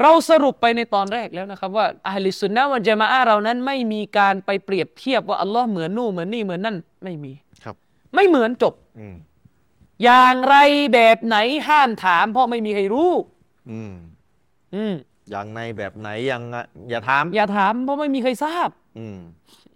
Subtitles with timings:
[0.00, 7.32] เราสรุปไปในตอนแรกแล้วนะครับ ว่าอะลิสุนนะวันจามาอะเรานั้นไม่มีการไปเปรียบเทียบว่าอัลลอฮ์เหมือนนู่นเหมือนนี่เหมือนนั่นไม่มี
[7.64, 7.76] ครับ
[8.14, 9.16] ไม่เหมือนจบอืม
[10.04, 10.56] อย่างไร
[10.94, 11.36] แบบไหน
[11.68, 13.12] ห้ามถาม เพราะไม่มีใครรู้
[13.70, 13.94] อืม
[14.74, 14.94] อืม
[15.30, 18.68] อย่างในแบบไหนยังอะอย่าถาม อย่าถาม เพราะไม่มีใครทราบ
[18.98, 19.18] อืม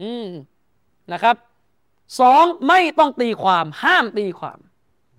[0.03, 0.27] อืม
[1.13, 1.37] นะครับ
[2.21, 4.59] สองไม่ต้องตีความ ห้ามตีความ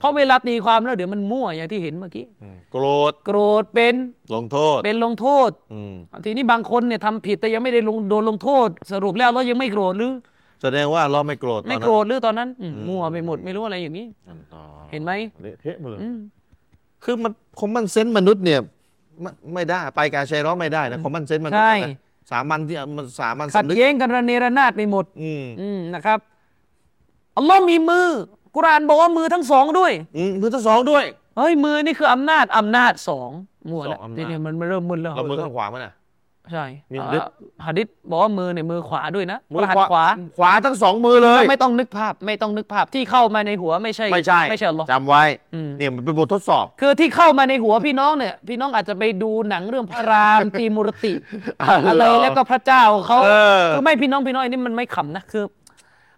[0.04, 3.96] เพราะเวลาตีความแล้วเดี๋ยวมันมั่วอย่างที่เห็นเมื่อกี้อืมโกรธโกรธเป็น
[4.36, 5.94] ลงโทษ เป็นลงโทษอืม
[6.26, 10.14] ทีนี้บางคนเนี่ยทำผิดแต่ยังไม่ได้ลงโดนลงโทษ สรุปแล้วเรายังไม่โกรธหรือ
[10.62, 14.08] แสดงว่าเราไม่โกรธไม่ตอนนั้นโกรธหรือตอนนั้นอืมมั่วไปหมดไม่รู้อะไรอย่างนี้
[14.54, 14.62] อ๋อ
[14.92, 15.12] เห็นไหม
[15.42, 16.18] เละเทะหมดเลยอืม
[17.04, 18.60] คือมันคอมมันเซนต์มนุษย์เนี่ย
[19.22, 21.98] ไม่ไม่ได้ไปการใช้ร้อไม่ได้นะคอมมันเซนต์มนุษย์ใช่นะ
[22.32, 26.20] สามัญที่มันสามัญขัดสำนึกแย้งกันระเนระนาดไปหมดอืมอืมนะครับ
[27.38, 28.10] อัลลอฮ์มีมือ
[28.56, 31.04] กุรอานบอกว่ามือทั้งสองด้วย อืมมือทั้งสองด้วย
[31.38, 33.30] เฮ้ยมือนี่คืออำนาจอำนาจสอง
[33.70, 35.94] มั่วแล้วสองอำนาจ ทีนี้มันมันเริ่มมึนแล้วเรามือข้างขวามั้ยน่ะ
[36.52, 37.22] ใช่มีอ่าหรือ
[37.66, 40.06] หะดิษบอกว่ามือเนี่ยมือขวาด้วยนะมือประหัตขวาขวา
[40.38, 51.14] ขวาทั้งสองมือเลย ไม่ต้องนึกภาพไม่ต้องนึกภาพที่เข้ามาในหัวไม่ใช่ไม่ใช่ไม่ใช่อัลลอฮ์จำไว้อืมเนี่ยมันเป็นบททดสอบ คือที่เข้ามาในหัวพี่น้องเนี่ย พี่น้องอาจจะไปดูหนังเรื่องพระราม ตีมุรติ
[51.88, 55.44] อะไรแล้วก็พระเจ้าเขาเออ คือไม่พี่น้องพี่น้องอันนี้มันไม่ขำนะคือ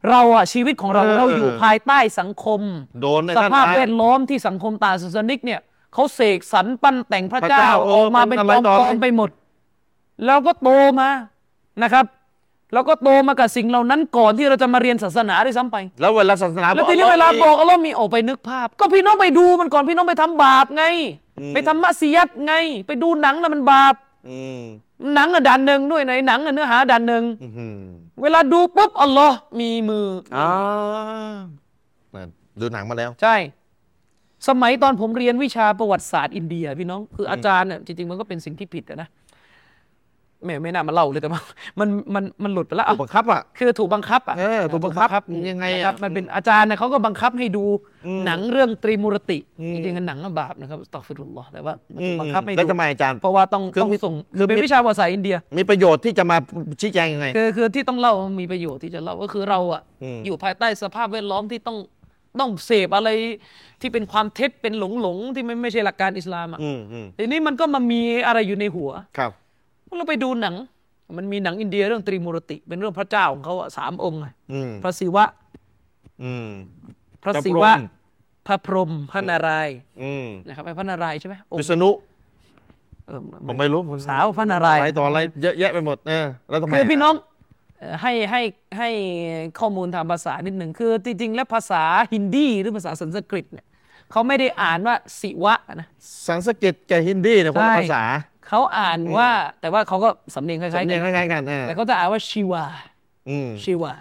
[0.09, 2.61] เราอะชีวิตของเราเออ เราอยู่ภายใต้สังคม
[3.01, 5.59] โดนในสท่านภาพอะแวดล้อมที่สังคมตาศาสนิกเนี่ย
[5.93, 9.29] เขาเสกสรรปั้นแต่งพระพระเจ้าเจ้าเออออกมาเป็นอะไรกองต่อกองไปหมด
[10.25, 11.09] แล้วก็โตมา
[11.83, 12.05] นะครับ
[12.73, 20.83] แล้วก็โตมากับสิ่งเหล่านั้นก่อนที่เราจะมาเรียนศาสนาด้วยซ้ำไป แล้วเวลาศาสนาแล้วทีนี้เวลาบอกอัลลอฮ์มีออกไปนึกภาพ ก็พี่น้องไปดูมันก่อนพี่น้องไปทำบาปไง
[21.53, 22.53] ไปทำมัสยิดไง
[22.87, 23.95] ไปดูหนังแล้วมันบาป
[24.29, 24.63] อืม
[25.13, 27.77] หนังอะด่านหนึ่งด้วยในหนังอะเนื้อหาด่านหนึ่ง อื้อหือ
[28.21, 30.49] เวลาดูปุ๊บอัลลอฮ์มีมือออ่า
[32.15, 33.35] นั่นดูหนังมาแล้ว ใช่
[34.47, 39.09] สมัยตอนผมเรียนวิชาประวัติศาสตร์อินเดียพี่น้อง คืออาจารย์เนี่ยจริงๆมันก็เป็นสิ่งที่ผิดอะนะ
[40.43, 41.41] ไม่ไม่น่ามาเล่าเลยแต่ว่า
[41.79, 47.65] มันมันมันหลุดไปแล้วถูอะกบังคับอะคือถูกบังคับอะเออถูกบังคับยังไงอะนะครับมันเป็นอาจารย์เนี่ยเขาก็บังคับให้ดู
[48.05, 56.37] อืมหนังเรื่องตรีมุรติอืมจริงๆหนังก็บาปนะครับตักฟิรุลลอฮ์แต่ว่ามันอืถูมกบังคับให้แล้วดูทำไมอาจารย์เพราะว่าต้องคือต้องมีส่งคือเป็นมีวิชาภาษาอินเดีย มีประโยชน์ที่จะมา
[56.81, 61.77] ชี้แจงยังไงคือคือที่ต้องเล่ามีประโยชน์ที่จะเล่าก็คือเราอะอืมอยู่ภายใต้สภาพแวดล้อมที่ต้อง
[62.39, 63.09] ต้องเสพอะไร
[63.81, 69.31] ที่เป็นความเท็จเป็นหลงหลงๆที่ไม่ไม่ใช่หลักการอิสลามอะอืมอืมทีนี้มันก็มามีอะไรอยู่ในหัวครับ
[69.97, 70.55] เราไปดูหนัง
[71.17, 75.25] มันมีหนังอินเดียเรื่องตรีมุรติ เป็นเรื่องพระเจ้าของเขาอะสามองค์อะอืมพระศิวะ
[76.23, 76.47] อืม
[77.23, 77.73] พระพระศิพรหมวะ
[78.47, 81.89] พระพรหมพระนารายณ์อืมนะครับไอ้พระนารายณ์ใช่ไหมองวิค์ษณุ
[83.07, 87.13] เออผมไม่รู้ผมสาวพระนารายณ์อะไรต่ออะไรเยอะแยะไปหมดเออแล้วทำไมคือพี่น้อง
[87.79, 88.41] เอ่อให้ให้
[88.77, 88.89] ให้
[89.59, 91.83] ข้อมูลทางภาษานิดหนึ่งคือ จริง ๆ แล้วภาษา
[92.13, 93.65] ฮินดีหรือภาษาสันสกฤตเนี่ย
[94.11, 95.87] เขาไม่ได้อ่านว่าสิวะนะ
[96.27, 98.03] สันสกฤตกับฮินดีเนี่ยคนละใช่ภาษา
[98.47, 99.29] เขาอ่านว่า
[99.61, 102.65] แต่ว่าเขาก็สำเนียงคล้ายสำๆเนีกัยงนคล้ายๆกันเออแต่เขาจะอ่านว่าชิวา
[103.29, 103.93] อืมชิวา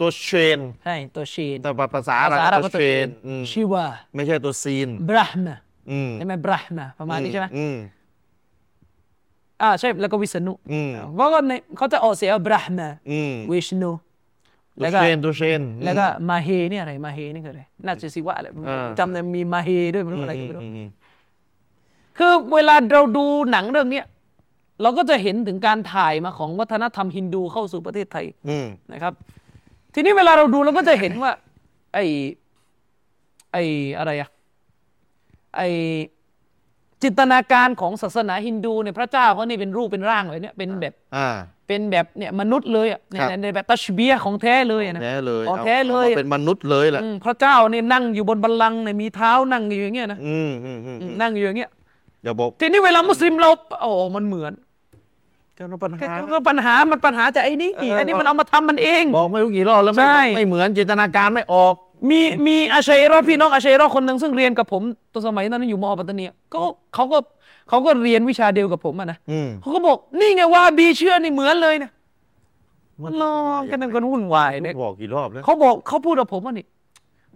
[0.00, 3.84] ตัวเชนใช่ตัวชีนแต่ภาษาภาษาอาหรับตัก็วตัวเชชีนนอืมชิวา
[4.14, 5.58] ไม่ใช่ตัวซีนบราหมะ
[5.90, 7.76] อืมใช่ไหมบราหมะประมาณนี้ใช่ไหมอืม
[9.62, 20.88] อ่าใช่แล้วก็วิษณุอืม เพราะว่าในเขาจะออกเสียงว่าบราหมะอืมวิชนุตัแล้ววก็ เชนตัวเชน แล้วก็มาเฮนี่อะไรมาเฮนี่คืออะไรน่าจะสิวะอะไรเออจำได้มีมาเฮด้วยไม่รู้อืมอะไรก็ไม่รู้ อืมอืม
[22.18, 24.06] คือเวลาเราดูหนังเรื่องเนี้ย
[24.82, 29.12] เราก็จะเห็นถึงการถ่ายมาของวัฒนธรรมฮินดูเข้าสู่ประเทศไทยอืมนะครับ
[29.94, 31.30] ทีนี้เวลาเราดูเราก็จะเห็นว่า
[31.94, 32.04] ไอ้
[33.52, 33.62] ไอ้
[33.98, 34.28] อะไรอะ
[35.56, 35.68] ไอ้
[37.02, 41.28] จินตนาการของศาสนาฮินดูเนี่ยพระเจ้าเขานี่เป็นรูปเป็นร่างเลยเนี่ยเป็นแบบอ่า
[41.66, 51.70] เป็นแบบเนี่ยมนุษย์เลยอะในครับในในแบบตัชเบียของแท้เลยอะนะแท้เลยของอาแท้เลยอามาเป็นมนุษย์เลยแหละอืมพระเจ้าเนี่ยนั่งอยู่บนบัลลังก์เนี่ยมีเท้านั่งอยู่อย่างเงี้ยนะอืมอืมอืมอืมนั่งอยู่อย่างเงี้ย
[52.26, 53.50] อย่าบอกทีนี้เวลามุสลิมเรา
[53.80, 54.52] โอ้มันเหมือน
[55.54, 61.74] แค่นั้นปัญหาก็ปัญหามันปัญหาจากไอ้นี่เออไอ้นี่มันเอามาทำมันเอง บอกไม่รู้กี่รอบแล้วไม่ใช่ไม่เหมือนจินตนาการไม่ออก
[62.10, 64.82] มีมีอาชัยรอพี่น้องอาชัยรอคนหนึ่งซึ่งเรียนกับผม
[65.12, 66.58] ตัวสมัยนั้นอยู่มอปัตตานีก็
[66.94, 67.18] เขาก็
[67.68, 71.90] เขาก็เรียนวิชาเดียวกับผมอะนะอืมเขาก็บอกนี่ไงว่าบีเชื่อนี่เหมือนเลยนะ
[73.02, 76.66] มันลองกันนั่นกันวุ่นวายเนี่ยบอกกี่รอบแล้วเขาบอกเขาพูดกับผมว่านี่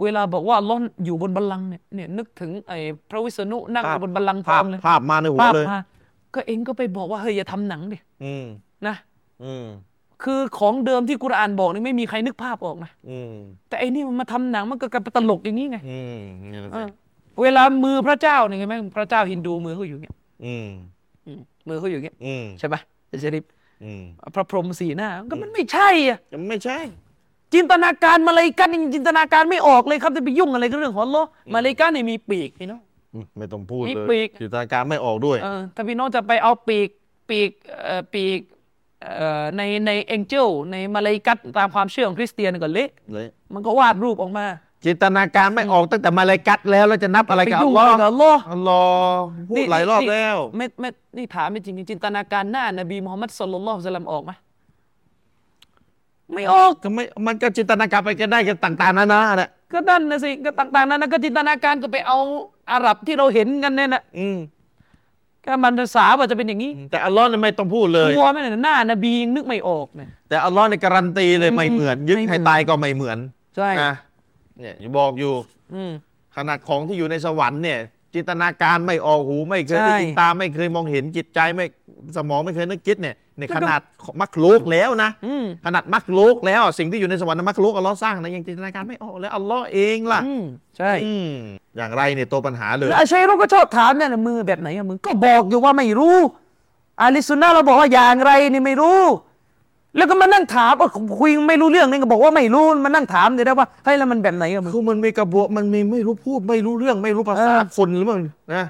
[0.02, 2.78] เวลาบอกว่าอัลล้อนอยู่บนบัลลังก์เนี่ยเนี่ยนึกถึงไอ้
[3.10, 5.80] พระวิษณุนั่งอยู่บนบัลลังก์ทภาอพงเลยภาพมาในหัวภาพเลย มา
[6.34, 8.44] ก็เองก็ไปบอกว่าเฮ้ยอย่าทำหนังดิอืม
[8.86, 8.96] นะ
[9.44, 9.66] อืม
[10.22, 13.34] คือของเดิมที่กุรอานบอกนี่ไม่มีใครนึกภาพออกนะอืม
[13.68, 16.20] แต่ไอ้นี่มันมาทำหนังมันก็กลายเป็นตลกอย่างนี้ไงอืม
[16.52, 16.88] นี่นะเอสิอ
[17.42, 20.68] เวลามือพระเจ้าเนี่ยเห็นไหมพระเจ้าฮินดูมือเขาอยู่อย่างเงี้ยอืม
[21.26, 22.74] อืมมือเขาอยู่อย่างเงี้ยอืม ใช่ไหม
[23.20, 23.44] เจริบ
[23.84, 24.02] อืม
[24.34, 26.78] พระพรหมสีหน้าก็มันไม่ใช่อะยังไม่ใช่
[27.54, 32.80] จินตนาการมาเลยกันยังจินตนาการไม่ออกเลยครับจะไปยุ่งอะไรกับเรื่องของอัลลอฮ์มาเลยกันเนี่ยมีปีกพี่น้อง
[33.14, 36.88] อืมไม่ต้องพูดมีเลยปีก จินตนาการไม่ออกด้วย เออถ้าพี่น้องจะไปเอาปีก
[37.28, 37.50] ปีก
[37.82, 38.40] เอ่อปีก
[39.02, 44.46] เอ่อในในเอ็งเจลในมาลายิกัตตามความเชื่อของคริสเตียนก็เละเลย มันก็วาดรูปออกมา
[44.84, 48.80] จินตนาการไม่ออกตั้งแต่มาลายกัดแล้วแล้วจะนับอะไรไปกับยุ่อังลลออะไรฮ์กับอัลลอฮ์ อัลลอ
[49.12, 54.32] ฮ์พูดหลายรอบแล้ว ไม่ไม่นี่ถามไม่จริงๆจินตนาการหน้า นบีมุฮัมมัดสุลลัลลอฮุอะลัยฮิวะซัลลัมออกไหม
[56.34, 62.18] ไม่ออกก็ไม่มันก็จินตนาการไปกันได้กันต่างๆนานาแหละก็นั่นนะสิก็ต่างๆนั้นนะก็จินตนาการก็ไปเอา
[62.72, 64.38] อาหรับที่เราเห็นกันเนี่ยนะอืม
[65.44, 73.18] ก็มันภาษาว่าจะเป็นอย่างนี้ แต่อัลลอฮ์เนี่ยไม่ต้องพูดเลยกลัวไหมเนี่ยหน้านบียังนึกไม่ออกเนี่ยแต่อัลลอฮ์เนี่ยการันตีเลยไม่เหมือน ยึดไม่เหมือนให้ตายก็ไม่เหมือน
[73.56, 73.94] ใช่นะ
[74.58, 75.32] เนี่ยบอกอยู่
[75.74, 75.92] อืม
[76.36, 77.78] ขนาดของที่อยู่ในสวรรค์เนี่ย
[78.14, 81.66] จินตนาการไม่ออกหูไม่เคยใช่ได้ยินตาไม่เคยมองเห็นจิตใจไม่
[82.16, 90.44] สมองไม่เคยนึกคิดเนี่ยในขนาดของมักลุกแล้วนะ อืม ขนาดมักลุกแล้วสิ่งที่อยู่ในสวรรค์นะมักลุกอัลลอฮ์สร้างนะยังจินตนาการไม่ออกแล้วอัลลอฮ์เองล่ะอืม
[90.76, 91.32] ใช่อืม
[91.76, 96.16] อย่างไรเนี่ยตัวปัญหาเลย แล้วอาชัยเราก็ชอบถามเนี่ยนะมือแบบไหนอะมือก็บอกอยู่ว่าไม่รู้
[97.02, 99.00] อาลิสุนนะเราบอกว่าอย่างไรนี่ไม่รู้
[99.96, 100.90] แล้วก็มานั่งถามเออ
[101.20, 108.20] คุยไม่รู้เรื่องนี่ก็บอกว่าไม่รู้มานั่งถามเดี๋ยวได้ว่าเฮ้ยแล้วมันแบบไหนอะมึงคือมันมีกระบวนมันมีไม่รู้พูดไม่รู้เรื่องไม่รู้ภาษาเออคนหรือมั้ง
[108.54, 108.66] นะ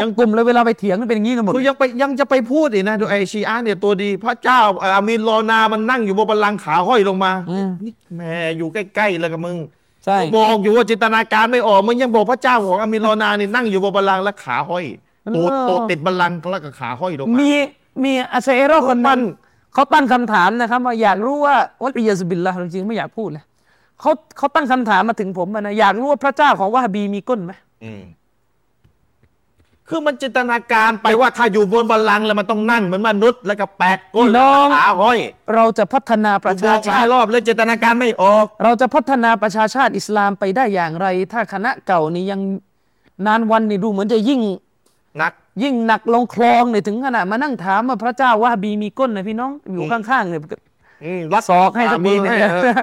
[0.00, 9.56] ยังกลุ่มเลยเวลาไปเถียงนี่เป็นอย่างนี้กันหมดคือยังไปยังจะไปพูดอีกนะดูไอชีอาเนี่ยตัวดีพระเจ้าเอ่ออามีนรอนามันนั่งอยู่บนบัลลังก์ขาห้อยลงมาอืมนี่แหม่อยู่ใกล้ๆแล้วกับมึง
[10.04, 14.84] ใช่บอกอยู่ว่าจินตนาการไม่ออกมึงยังบอกพระเจ้าของอามีนรอนานี่นั่งอยู่บนบัลลังก์แล้วขาห้อย
[15.36, 17.52] ตัวตัวติดบัลลังก์แล้วก็ขาห้อยลงมามี
[18.04, 19.20] มีอาชัยเราคนนั้น
[19.76, 23.44] เขาตั้งคำถามนะครับ ว่าอยากรู้ว่าวัลอิยาซุบิลละจริงๆไม่อยากพูดเลย
[24.00, 27.52] เขาเขาตั้งคำถามมาถึงผมอะนะอยากรู้ว่าพระเจ้าของวะฮาบีมีก้นไหม
[27.84, 28.02] อืม
[29.88, 35.18] คือมันจินตนาการไปว่าถ้าอยู่บนบัลลังก์แล้วมันต้องนั่งเหมือนมนุษย์แล้วก็แปะก้นน้องขาห้อย
[35.54, 42.40] เราจะพัฒนาประบชาอกหชาลายติรอบเลยจินตนาการไม่ออก เราจะพัฒนาประชาชาติอิสลามไปได้อย่างไร ถ้าคณะเก่านี้ยัง
[43.26, 44.65] นานวันนี่ดูเหมือนจะยิ่งนัก
[45.62, 50.40] ยิ่งหนักลงคลองเนี่ยถึงขนาดมานั่งถามว่าพระเจ้าว่าบีมีก้นนะพี่น้องอยู่ข้างๆเนี่ย
[51.04, 52.74] อืมรัดศอกให้สักทีฝ่ามือเนี่ยให้เออ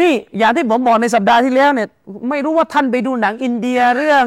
[0.00, 1.88] นี่อย่างที่ผมบอกในสัปดาห์ที่แล้วเนี่ย
[2.30, 4.24] ไม่รู้ว่าท่านไปดูหนังอินเดียเรื่อง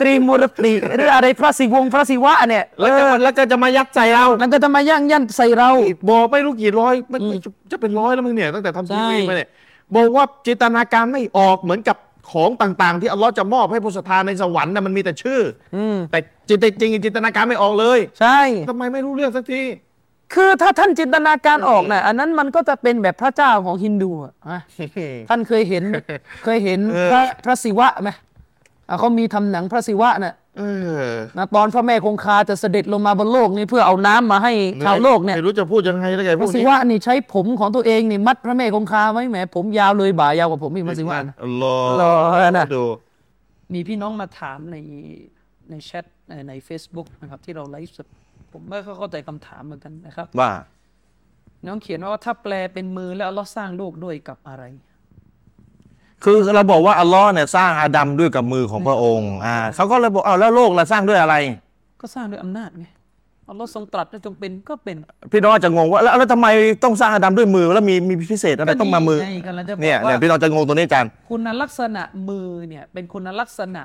[0.00, 5.70] ตรีมูรติหรืออะไรพระศิวงศ์พระศิวะเนี่ยแล้วจะแล้วก็จะมายัดใจเรามันก็จะมาย่างยันใส่เรา
[6.10, 7.20] บอกไม่รู้กี่ร้อยมัน
[7.70, 9.48] จะเป็นร้อยแล้วมึงเนี่ยตั้งแต่ทำทีวีใช่มาเนี่ย
[9.96, 11.96] บอกว่าจินตนาการไม่ออกเหมือนกับ
[12.32, 15.40] ของต่างๆ ที่อัลลอฮ์จะมอบให้ผู้ศรัทธาในสวรรค์น่ะมันมีแต่ชื่อ
[15.76, 19.62] อืมแต่จิตจริงๆจินตนาการไม่ออกเลยใช่ ทำไมไม่รู้เรื่องสักที
[20.34, 24.60] คือถ้าท่านจินตนาการออกนะอันนั้นมันก็จะเป็นแบบพระเจ้าของฮินดูอะอะ
[25.28, 25.84] ท่านเคยเห็น
[26.44, 28.10] เคยเห็นเออพระพระศิวะไหม
[28.88, 30.62] อะเขามีทำหนังพระศิวะน่ะ เอ
[31.00, 31.06] อ
[31.36, 34.52] นะตอนพระแม่คงคาจะเสด็จลงมาบนโลกนี้เพื่อเอาน้ำมาให้
[34.84, 42.84] ชาวโลกเนี่ยไม่รู้จะพูดยังไงแล้วไงพพวระกศินี้วะนี่ใช้ผมของตัวเองนี่มัดพระแม่คงคาไว้แหมผมยาวเลยบ่ายาวกว่าผมอีกพระศิวะนะอัลลอฮ์รอนะ ดู
[43.74, 44.76] มีพี่น้องมาถามใน
[45.70, 48.06] ในแชทในใน Facebook นะครับที่เราไลฟ์สด
[48.52, 50.52] ผมไม่เข้าใจคำถามเหมือนกันนะครับ ว่า
[51.66, 54.64] น้องเขียนว่าถ้าแปลเป็นมือแล้วอัลเลอฮ์สร้างโลกด้วยกับอะไร
[56.24, 61.34] คือเราบอกว่าอัลลอฮ์เนี่ยสร้างอาดัมด้วยกับมือของพระองค์อ่าเขาก็เลยบอกเอาแล้วโลกเราสร้างด้วยอะไร
[62.00, 62.86] ก็สร้างด้วยอำนาจไง
[63.50, 64.96] อัลลอฮ์ทรงตรัสให้จงเป็นก็เป็น
[65.32, 66.46] พี่น้องอาจจะงงว่าแล้วแล้วทำไม
[66.84, 73.82] ต้องสร้างอาดัมด้วยมือแล้วมีมีพิเศษอะไรต้องมามือ ก็นี่ไงกำลังจะบอกเนี่ยเนี่ยว่าพี่น้องจะงงตรงนี้อาจารย์ คุณลักษณะมือเนี่ยเป็นคุณลักษณะ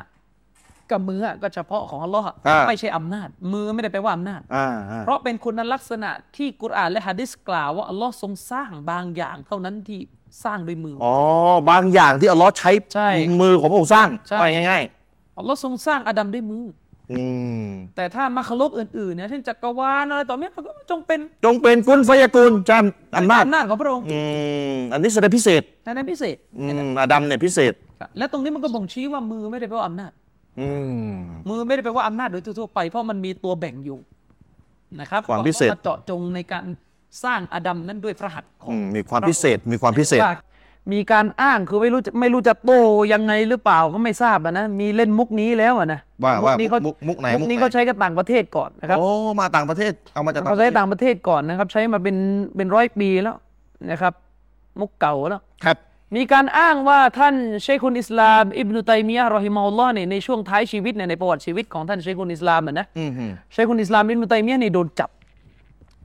[0.91, 9.99] กับมืออะก็เฉพาะของอัลลอฮ์อะอ่า ไม่ใช่อำนาจ มือไม่ได้แปลว่าอำนาจ อ่าอ่า เพราะเป็นคุณลักษณะที่กุรอานและฮะดิษกล่าวว่าอัลลอฮ์ทรงสร้างบางอย่างเท่านั้นที่
[10.43, 11.15] สร้างด้วยมือออ๋อ
[11.69, 13.09] บางอย่างที่อัลลอฮ์ใช้ใช่
[13.41, 14.83] มือของพระองค์สร้างใช่ ไปง่าย
[15.37, 17.23] อัลลอฮ์ทรงสร้างอาดัมด้วยมือ ๆอื
[17.63, 24.19] มแต่ถ้ามาคลุกอื่นๆเนี่ยเช่นจักรวาลอะไรต่อเนี้ยมันก็จงเป็นจงเป็นกุลไฟยกุลจำอำนาจอำนาจของพระองค์อื
[24.75, 27.73] มอันนี้แสดงพิเศษในนั้นพิเศษอืมอาดัมเนี่ยพิเศษ
[28.17, 30.11] และตรงนี้มันก็บ่งชี้ว่ามือไม่ได้แปลว่าอำนาจ
[30.59, 30.69] อื
[31.11, 31.15] ม
[31.49, 33.97] มือไม่ได้แปลว่าอำนาจโดยทั่วๆไปเพราะมันมีตัวแบ่งอยู่
[34.99, 36.65] นะครับความพิเศษก็เจาะจงในการ
[37.23, 40.35] สร้างอาดัมนั้นด้วยพระหัตถ์ขออืงมมีความพิเศษมีความพิเศษว่า
[40.93, 42.81] มีการอ้างคือไม่รู้จะไม่รู้จะโต้
[43.13, 49.07] ยังไงหรือเปล่าก็ไม่ทราบอะนะมีเล่นมุกนี้แล้วอะนะว่ามุว่ากนี้เขามุกมุกไหนมุกนี้เขาใช้กับต่างประเทศก่อนนะครับโอ้
[49.39, 52.17] มาต่างประเทศเอามาจากเขาใช้ต่างประเทศก่อนนะครับ ใช้มาเป็น
[52.55, 53.35] เป็นร้อยปีแล้ว
[53.91, 54.13] นะครับ
[54.79, 55.77] มุกเก่าแล้วครับ
[56.15, 65.09] มีการอ้างว่าท่านเชคุนอิสลาม อิบนุตัยมียะห์รอฮิมาอุลลอฮ์เนี่ยในช่วงท้ายชีวิตเนี่ยในประวัติชีวิตของท่านเชคุนอิสลามอะนะอืมฮึเชคุนอิสลามอิบนุตัยมียะห์นี่โดนจับ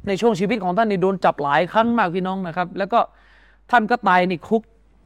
[0.06, 3.00] ในช่วงชีวิตของท่านนี่โดนจับหลายครั้งมากพี่น้องนะครับ แล้วก็
[3.70, 4.62] ท่านก็ตายในคุก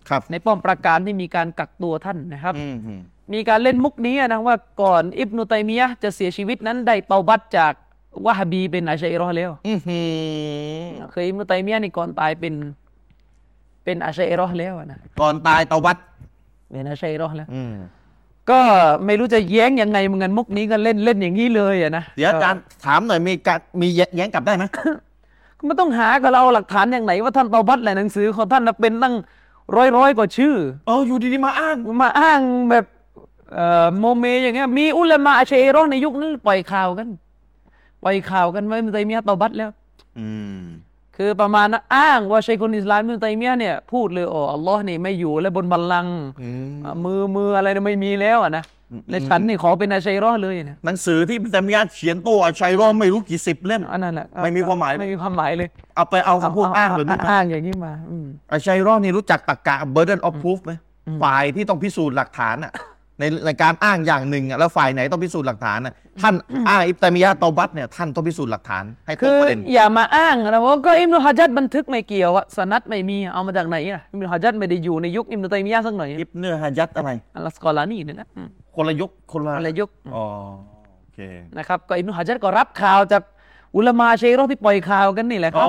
[0.09, 2.95] ครับในป้อมปราการที่มีการกักตัวท่านนะครับอืมฮึ
[3.33, 7.73] มีการเล่นมุกนี้นะว่าก่อนอิบนุตัยมียะห์จะเสียชีวิตนั้นได้เตาบัตจาก
[8.25, 9.99] วะฮาบีเป็นอาชัยรอห์แล้วอืมฮึ
[11.11, 12.55] เคยอิบนุตัยมียะห์นี่ก่อนตายเป็น
[13.85, 15.99] เป็นอาชัยรอห์แล้วอะนะก่อนตายเตาบัต
[16.71, 17.75] เป็นอาชัยรอห์แล้วอืม
[18.51, 18.61] ก็
[19.05, 24.65] ไม่รู้จะแย้งยังไงเหมือนกันมุกนี้ก็เล่นเล่นอย่างนี้เลยอะนะเดี๋ยวอาจารย์ถามหน่อยมีการมีแย้งกลับได้ไหม
[25.59, 29.15] ก็มันต้องหากับเราหลักฐานอย่างไหนว่าท่านเตาบัตแหละหนังสือของท่านน่ะเป็นตั้ง
[29.77, 30.55] ร้อยร้อยๆกว่าชื่อ
[30.87, 32.85] เอออยู่ดีๆมาอ้างมาอ้างแบบ
[33.55, 37.09] เอ่อโมเมอย่างเงี้ยมีอุลามะอาเชโรอในยุคนั้นปล่อยข่าวกัน
[38.03, 39.71] ปล่อยข่าวกันไว้มันไตมียะห์เตาบัตแล้ว
[40.19, 40.63] อืม
[41.25, 60.73] คือประมาณนะอ้างว่าชัยคุนอิสลามมินไตมียะห์เนี่ยพูดเลยโอ้อัลลอฮ์นี่ไม่อยู่แล้วบนบัลลังก์อืมอะมือมืออะไรเนี่ยไม่มีแล้วอะนะอืมและฉันนี่ขอเป็นอาชัยรอเลยนะหนังสือที่แต่มีการเขียนโต้อาชัยรอไม่รู้กี่สิบเล่มอันนั้นแหละไม่มีความหมายไม่มีความหมายเลย เอาไปเอาคำพูดอ้างแบบนี้มาอ้างอย่างนี้มาอืมอาชัยรอนี่รู้จักตรรกะ burden of proof ไหม
[61.07, 62.73] อืมฝ่ายที่ต้องพิสูจน์หลักฐานอะ
[63.19, 66.35] ในในการอ้างอย่างหนึ่งอะแล้วฝ่ายไหนต้องพิสูจน์หลักฐานอะท่าน
[66.69, 80.25] อ้างอิบตามียะห์เตาบัตเนี่ยท่านต้องพิสูจน์หลักฐานให้ตรคืงอประเด็น อย่ามาอ้างนะว่าก็อิมนุฮะจัดบันทึกไม่เกี่ยวอะสนัดไม่มีเอามาจากไหนอะอิมนุฮะจัดไม่ได้อยู่ในยุคอิมนุตัยมียะห์สักหน่อยอิบเนื้อฮะยัดอะไร อัลลอฮ์สกอลานี่เนี่ยนะอืมคนละยุคคนละอะไรยุค อ๋อ
[81.01, 81.19] โอเค
[81.59, 83.23] นะครับก็อิมนุฮะจัดก็รับข่าวจาก
[83.77, 85.69] อุลามาชัยรอที่ปล่อยข่าวกันนี่แหละคอ๋รัอบ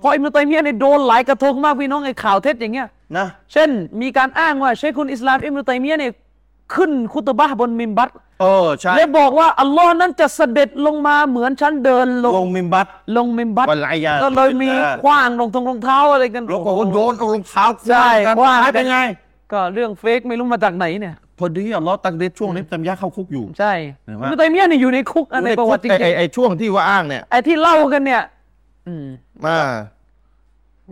[0.00, 3.70] เพราะอิมนุตัยมียะห์เนี่ยโดนหลายกระทงมากพี่น้องไอ้ข่าวเท็จอย่างเงี้ย นะ เช่น
[4.00, 6.12] มีการอ้างว่าเชคคุนอิสลามอิมรุตัยมียะห์เนี่ย
[6.74, 14.70] ขึ้นคุตบะห์บนมิมบัตเออใช่และบอกว่าอัลลอฮ์นั้นจะเสด็จลงมาเหมือนฉันเดินลงลงมิมบัตลงมิมบัตวันไรยาก็เลยมี
[15.02, 18.98] คว้างรองทงรองเท้าอะไรกันแล้วก็โยนเอารองเท้าใช่กันคว้างหายเป็นไง
[19.52, 23.72] ก็เรื่องเฟกไม่รู้มาจากไหนเนี่ยพอดีอัลลอฮ์ตักดิรช่วงนี้ตามยะเข้าคุกอยู่ใช่
[24.04, 28.22] เห็นไหมอิมรุตัยมียะห์เนี่ยอยู่ในคุกอันในประวัติจริไอ้งไอ้ไอ้ช่วงที่ว่าอ้างเนี่ยๆไอ้ที่เล่ากันเนี่ย
[28.86, 29.06] อืม
[29.44, 29.56] มา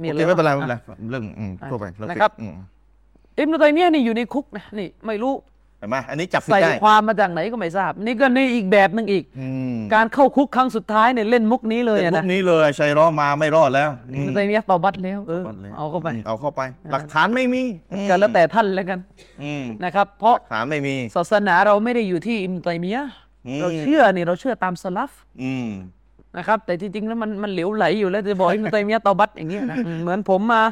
[0.01, 0.77] มีโออะเคไรไม่เป็นไรไม่บ้างเป็นไร
[1.11, 2.55] เรื่องอืมอะทั่วไปเองนะครับอืม
[3.39, 16.61] อิมรุตัยมียะห์นี่อยู่ในคุกนะนี่ไม่รู้เห็นไหมอันนี้จับผิดใส่ได้ความมาจากไหนก็ไม่ทราบ นี่ก็ในอีกแบบหนึ่งอีก อืมการเข้าคุกครั้งสุดท้ายเนี่ยเล่นมุกนี้เลยแต่อะพวนะกนี้เลยชัยรอมาไม่รอดแล้วอืมอิมรุตัยมียะห์ตอบัตแล้วเออรดแล้วเอาเข้าไปเอาเข้าไป
[16.93, 17.63] หลักฐานไม่มี
[17.93, 18.99] อืมก็แล้วแต่ท่านแล้วกัน
[19.43, 23.13] อืมนะครับ เพราะหลักฐานไม่มีศาสนาเราไม่ได้อยู่ที่อิมตัยมียะห์
[23.47, 25.13] อืมเราเชื่อนี่เราเชื่อตามสลัฟ
[25.43, 25.69] อืม
[26.37, 30.63] นะครับแต่ที่จริงแล้วมันมันเหลวไหลอยู่แล้วจะบอกอิมตัยมียะห์ตอบัตอย่างเงี้ยนะอืมเหมือนผมมา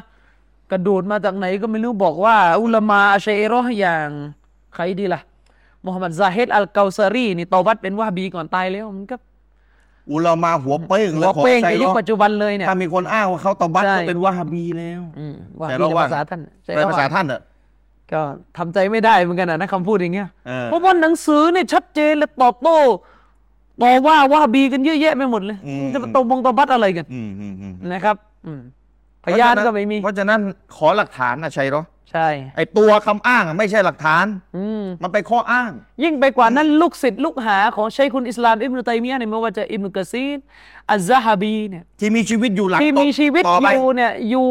[0.71, 4.09] กระโดดมาจากไหนก็ไม่รู้บอกว่า อุลามาอาชัยรอห์อย่าง
[4.75, 5.21] ใครดีล่ะ
[5.85, 9.15] มุฮัมมัดซาฮิดอัลเกาซารีนี่ตอบัตเป็นวะฮ์บีก่อนตายแล้วมันก็
[10.11, 17.41] อุลามาหัวเป้งหัแล้ววเป้งชัในยยุรคอปัจจุบันเลยเนี่ยถ้ามีคนอ้างว่าเขาตอบัตใช่ก็เป็นวะฮาบีแล้วอืมวะฮ์แต่บีเราในว่าภาษาท่านใช่ในภาษาว่าท่านอะ
[18.11, 18.21] ก็
[18.57, 22.79] ทำใจไม่ได้เหมือนกันนะนะคำพูดอย่างเงี้ยเออเพราะว่าหนังสือเนี่ยชัดเจนและตอบโต้
[23.81, 28.61] ต่อว่าว่าบีกันเยอะแยะไปหมดเลยอืมจะมาตรงบงตบัดอะไรกันอืมอืมอืมนะครับอืม
[29.25, 30.39] พยานก็ไม่มี เพราะฉะนั้น
[30.75, 34.25] ขอหลักฐานนะชัยรอ ใช่ ไอตัวคำอ้างอะไม่ใช่หลักฐาน
[34.57, 35.71] อืม มันเป็นข้ออ้าง
[36.03, 40.37] ยิ่งไปกว่านั้นลูกศิษย์ลูกหาของชัยคุณอิสลามอิบนุตัยมียะห์เนี่ยไม่ว่าจะอิบนุกะซีร
[40.91, 44.47] อัซซะฮะบีเนี่ยที่มีชีวิตอยู่หลังที่มีชีวิตต่ออไปยู่เนี่ยอยู่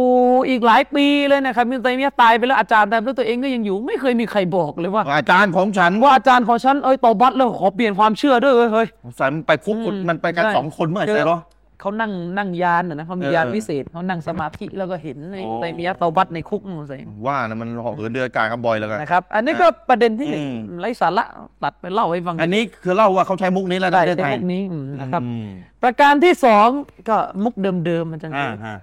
[0.49, 8.88] อีกหลายปีเลยนะครับอิบนุตัยมียะห์ตายไปแล้วอาจารย์แต่แล้วตัวเองก็ยังอยู่ไม่เคยมีใครบอกเลยว่า อาจารย์ของฉันว่าอาจารย์ของฉันเอ้ยตอบัดแล้วขอเปลี่ยนความเชื่อด้วยเว้ยเฮ้ย
[9.19, 11.38] สายมันไปคุกอืมมันไปกันใช่สองคนเมื่อไหร่ใช่หรอ
[11.80, 20.46] เขานั่งนั่งยานน่ะนะเขามีเออยานวิเศษเขานั่งสมาธิแล้วก็เห็นในโอ้ในมียะห์เตาบัตในคุกนู่นสิว่านะมันเหาะเหินเดือนอากาศกันบ่อยแล้วกันนะครับ อันนี้ก็ประเด็นที่หนึ่งอื
[20.76, 21.25] มไร้สาระ
[21.62, 25.46] ตัดไปเล่าให้ฟัง อันนี้คือเล่าว่าเขาใช้มุกนี้แล้วได้ในประเทศในไทยมุกนี้อืมนะครับอืม
[25.82, 26.68] ประการที่สอง
[27.08, 27.54] ก็มุก
[27.87, 28.78] เดิมๆมันจังอ่าฮะ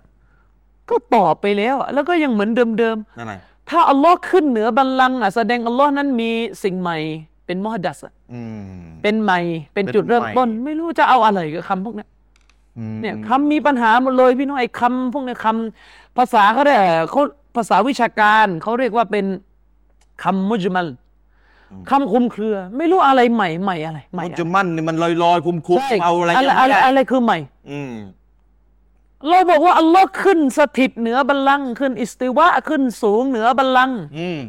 [0.90, 2.70] ก็ตอบไปแล้วอะแล้วก็ยังเหมือนเดิม
[3.18, 6.32] นั่นไงๆถ้าอัลลอฮ์ขึ้นเหนือบัลลังก์อะแสดงอัลลอฮ์นั้นมี
[6.64, 6.98] สิ่งใหม่
[7.46, 8.42] เป็นมอดัสอะอื
[8.84, 9.40] มเป็นใหม่
[9.74, 12.17] เป็นเป็นจุดเริ่มใหม่ต้น ไม่รู้จะเอาอะไรกับคำพวกเนี้ยอืม
[13.02, 16.76] เนี่ยคำมีปัญหาหมดเลยพี่น้องไอ้คำพวกเนี้ยคำภาษาเขาได้
[17.12, 17.22] เขา
[17.56, 19.26] ภาษาวิชาการเขาเรียกว่าเป็น
[20.24, 20.88] คำมุจมัล
[21.90, 27.38] คำคลุมเครือ ไม่รู้อะไรใหม่ใหม่อะไรใหม่มันจะมั่นนี่มันลอยลอยๆคุมคุมใช่เอาอะไรอะไรอะไรอะไรคือใหม่
[27.72, 27.94] อืม
[29.30, 34.40] เราบอกว่าอัลลอฮ์ขึ้นสถิตเหนือบัลลังก์ขึ้น อิสติวะขึ้นสูงเหนือบัลลังก์อืม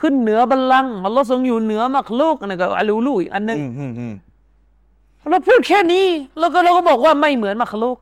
[0.00, 4.12] ขึ้นเหนือบัลลังก์อัลลอฮ์ทรงอยู่เหนือมักลูกอันนั้นก็อัลูลูอีกอันหนึงอืมอืมอืม
[5.30, 6.06] เราพูดแค่นี้
[6.38, 7.98] แล้วก็เราก็บอกว่าไม่เหมือนมักลูก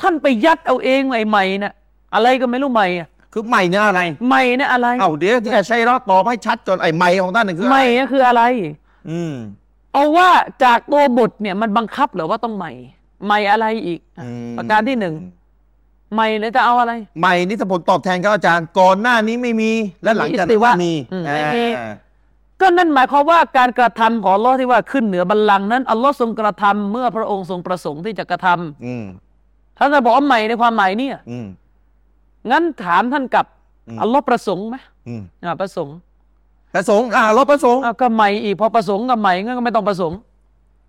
[0.00, 1.72] ท่านไปยัดเอาเองใหม่ๆน่ะ
[2.14, 8.42] อะไรก็ไม่รู้ใหม่อะคือใหม่เนี่ยอะไร ใหม่เนี่ยอะไรเอ้าเดี๋ยวที่ใช้รอดตอบให้ชัดจนไอ้ใหม่ของท่านนี่คือใหม่เนี่ยคืออะไร
[9.10, 9.34] อืม
[9.92, 10.28] เอาว่า
[10.64, 12.72] จากตัวบทเนี่ยมันบังคับเหรือว่าต้องใหม่
[13.26, 15.14] ใหม่อะไรอีกอะอืมประการที่หนึ่ง
[16.14, 21.64] ใหม่เนี่ยจะเอาอะไร ใหม่นี่ถ้าผลตอบแทนครับอาจารย์ ก่อนหน้านี้ไม่มีและหลังจากอิสตินั้นวะมีอืมอ่าไม่มี
[22.60, 29.04] ก็นั่นหมายความว่าการกระทำของอัลลอฮ์ที่ว่าขึ้นเหนือบัลลังก์นั้นอัลลอฮ์ทรงกระทำเมื่อพระองค์ทรงประสงค์ที่จะกระทำอืม
[29.78, 31.46] ท่านจะบอกว่าใหม่ในความหมายเนี่ยอืม
[32.50, 33.46] งั้นถามท่านกลับ
[33.88, 34.76] อืมอัลลอฮ์ประสงค์ไหม
[35.08, 35.96] อืมอ่าประสงค์
[36.74, 40.18] ประสงค์อ่ารถประสงค์อะก็ใหม่อีกพอประสงค์กับใหม่งั้นก็ไม่ต้องประสงค์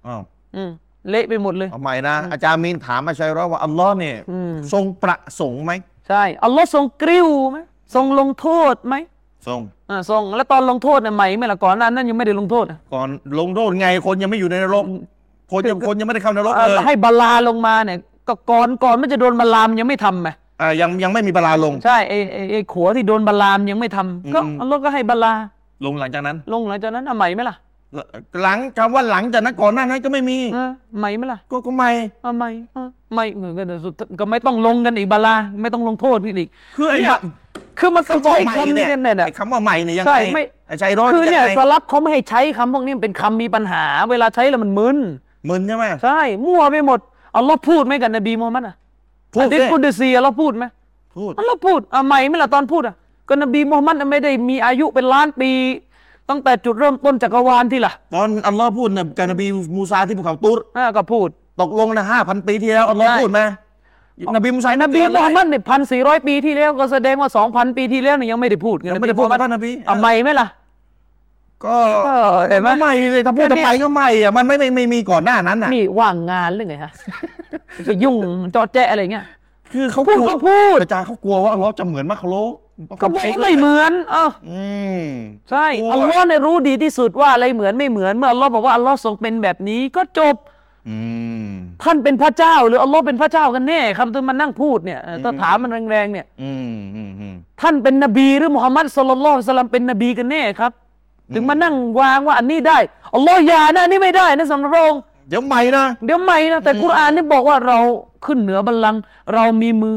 [0.08, 0.22] อ้าว
[0.56, 0.72] อืม
[1.10, 5.72] เละไปหมดเลยเอาใหม่นะอาจารย์มีนถามมาชัยรอดว่าอัลลอฮ์เนี่ยอืมทรงประสงค์ไหม
[6.08, 7.58] ใช่อัลลอฮ์ทรงกริ้วไหม
[7.96, 8.96] ทรงลงโทษไหม
[9.48, 13.07] ทรงอ่าทรงแล้วตอนลงโทษเนี่ยใหม่ไหม่ละก่อนหนั้นนั้นยังไม่ได้ลงโทษนะก่อน
[13.39, 14.83] ลงโทษไงคนยังไม่อยู่ในนรก
[15.51, 20.29] คนยังคนยังไม่ได้เข้านรกอ่าเลยให้บาลาลงมาเนี่ยก็ก่อนก่อนมันจะโดนบาลามยังไม่ทำไหม
[20.62, 25.33] อ่ายังยังไม่มีบาลาลง ใช่ไอ้ไอ้ไอ้ขัวที่โดนบาลามยังไม่ทำก็อืม อัลลอฮ์ก็ให้บาลา
[25.86, 27.55] ลงหลังจากนั้น ลงหลังจากนั้นเอาใหม่ไหมล่ะ
[28.41, 31.89] หลังคำว่าหลังจากนั้นก่อนหน้านั้นก็ไม่มี เออใหม่ไหมล่ะ ก็ก็ไม่
[32.24, 37.19] เอาใหม่เออใหม่เหมือนกันแต่สุดก็ไม่ต้องลงกันอีกบาลาไม่ต้องลงโทษพี่อีกคือไอ้เนี่ย
[37.80, 44.98] คือมันต้องใช้ใหม่คำนี้เนี่ยเนี่ยเนี่ย ไอ้คำว่าใหม่เนี่ยยังใช่ไงไม่ไอ้ใจร้อนคือเนี่ยงไงสลับเขาไม่ให้ใช้คำพวกนี้มันเป็นคำมีปัญหา เวลาใช้แล้วมันมึน
[45.50, 47.00] มึนใช่ไหม ใช่ มั่วไปหมด
[47.36, 48.75] อัลลอฮ์พูดไหมกับนบีมูฮัมมัดอะ
[49.34, 50.66] พูดหะดีษกุดซีอัลลอฮ์พูดไหม
[51.18, 52.96] พูด อัลลอฮ์พูดอะใหม่ไหมล่ะตอนพูดอะ
[53.30, 55.51] ก็นบีมูฮัมมัดไม่ได้มีอายุเป็นล้านปี
[56.30, 61.28] ตั้งแต่จุดเริ่มต้นจักรวาลที่ล่ะตอนอัลลอฮ์พูดนะกับนบีมูซาที่ภูเขาฏูรอ่าก็พูด
[61.62, 63.42] ตกลงนะห้าพันปีที่แล้วอัลลอฮ์ใช่ พูดไหม
[64.36, 70.48] นบีมูซานบีมูฮัมมัดเนี่ยพันสี่ร้อยปีที่แล้วก็แสดงว่าสองพันปีที่แล้วเนี่ยยังไม่ได้พูดยังไม่ได้พูดกับท่านนบีอะใหม่ไหมล่ะ
[71.65, 71.77] ก็
[72.08, 72.15] ก็
[72.50, 76.91] เห็นไหมก็ไม่เลยถ้าพูดก็จะเนี่ยไปก็ไม่อะมันไม่ไม่ไม่มีก่อนหน้านั้นน่ะนี่ว่างงานหรือไงฮะ
[77.88, 78.15] จะยุ่ง
[78.53, 79.25] เจอแจ๊ะอะไรเงี้ย
[79.74, 82.53] คือเขาพูดกลัวก็พูดอาจารย์เขากลัวว่าอัลลอฮ์จะเหมือนมักโลก
[83.01, 84.63] ก็บอกว่าไม่เหมือน เอออื
[85.01, 85.06] ม
[85.50, 90.50] ใช่โอ้ยอัลลอฮ์เนี่ยรู้ดีที่สุดว่าอะไรเหมือนไม่เหมือนเมื่ออัลลอฮ์บอกว่าอัลลอฮ์ทรงเป็นแบบนี้ก็จบอืม
[91.83, 100.71] ท่านเป็นพระเจ้า หรืออัลลอฮ์เป็นพระเจ้ากันแน่คำที่มันนั่งพูดเนี่ยเออถ้าถามมันแรงๆเนี่ยอืมอืมอืมท่านเป็นนบีหรือมุฮัมมัดสุลลัลลอฮุอะลัยฮิวะสัลลัมเป็นนบีกันแน่ครับ
[101.33, 102.77] ถึงมานั่งวางว่าอันนี้ได้
[103.15, 107.77] อัลลอฮ์อย่านะอันนี้ไม่ได้นะสำหรับพระองค์เดี๋ยวใหม่นะเดี๋ยวใหม่นะแต่กุรอานนี่บอกว่าเรา
[108.25, 109.01] ขึ้นเหนือบัลลังก์
[109.33, 109.95] เรามีมือ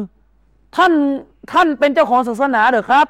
[0.77, 0.93] ท่าน
[1.53, 3.07] ท่านเป็นเจ้าของศาสนาเหรอครับ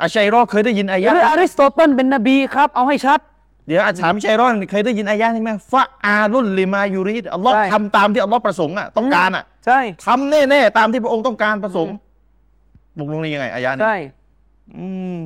[0.00, 3.20] อาชัยรอเคยได้ยินอาหยะรืออาริสโตเติลเป็นนบีครับ เอาให้ชัด
[3.66, 11.94] เดี๋ยวอาถามชัยรอเคยได้ยินอายะนี้ไหมฟะอาลุนลิมายูริดอัลลอฮ์ใช่ ทำตามที่อัลลอฮ์ประสงค์อะต้องการอะใช่ทำแน่ๆตามที่พระองค์ต้องการประสงค์
[12.98, 13.96] ตกลงนี่ยังไงอายะนี้ใช่
[14.76, 14.86] อื
[15.20, 15.22] ม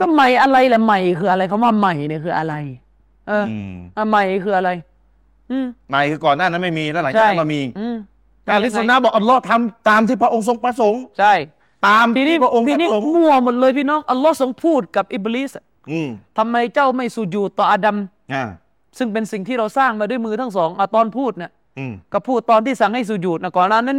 [0.00, 2.54] ก็ใหม่อะไรแหละใหม่คืออะไรคำว่าใหม่เนี่ยคืออะไร
[3.28, 4.70] เอออืมอะใหม่คืออะไร
[5.50, 7.96] อืมใหม่คือก่อนหน้านั้นไม่มีแล้วหลังจากใช่นั้นมามีอืม
[8.48, 11.34] การลิสนาบอกอัลลอฮ์ทำตามที่พระองค์ทรงประสงค์ ใช่
[11.86, 15.67] ตามทีนี้ที่พระองค์ทีประนี้สงค์มั่วหมดเลยพี่น้องอัลลอฮ์ทรงพูดกับอิบลิสอะอืม
[16.38, 17.96] ทำไมเจ้าไม่สุญูดต่ออาดัม
[18.34, 18.44] อ่า
[18.98, 23.98] ซึ่งเป็นสิ่งที่เราสร้างมาด้วยมือทั้งสองอะตอนพูดเนี่ยอืมก็พูดตอนที่สั่งให้สุญูดนะก่อนหน้านั้น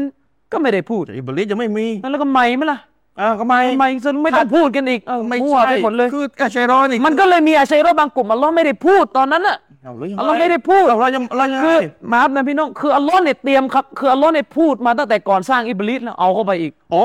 [0.51, 2.79] ก็ไม่ได้พูดแต่อิบลิสยังไม่มีแล้วก็ใหม่ไหมล่ะ
[3.19, 11.77] อ่าก็ไม่ใหม่จนไม่ต้องพูดกันอีกเออไม่มั่วใช่ไปหมดเลยคืออาชัยรอนี่มันก็เลยมีอาชัยรอบางกลุ่มอัลลอฮ์ไม่ได้พูดตอนนั้นอะเอาเลยอัลลอฮ์ไม่ได้พูดเรายังเรายังคือ
[12.11, 16.99] มาบนะพี่น้องคืออัลลอฮ์เนี่ยเตรียมครับคืออัลลอฮ์เนี่ยพูดมาตั้งแต่ก่อนสร้างอิบลิสแล้วเอาเข้าไปอีกโอ้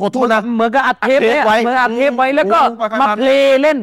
[0.00, 3.78] ขอโทษนะเหมือนกับอัดเทปเนี่ยอัดเทปไว้เหมือนกับอัดเทปไว้แล้วก็อืมประมาณมาเพลย์เล่น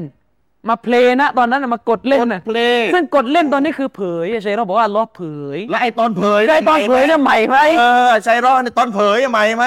[0.70, 5.24] มาเพลย์นะ ตอนนั้นน่ะมากดเล่นน่ะเพลงซึ่งกดเล่นตอนนี้คือเผยอาชัยรอบอกว่าอัลลอฮ์เผ
[5.56, 9.66] ยและไอตอนเผยได้ตอนเผยเนี่ยใหม่ไหมเอออาชัยรอในตอนเผยใหม่ไหม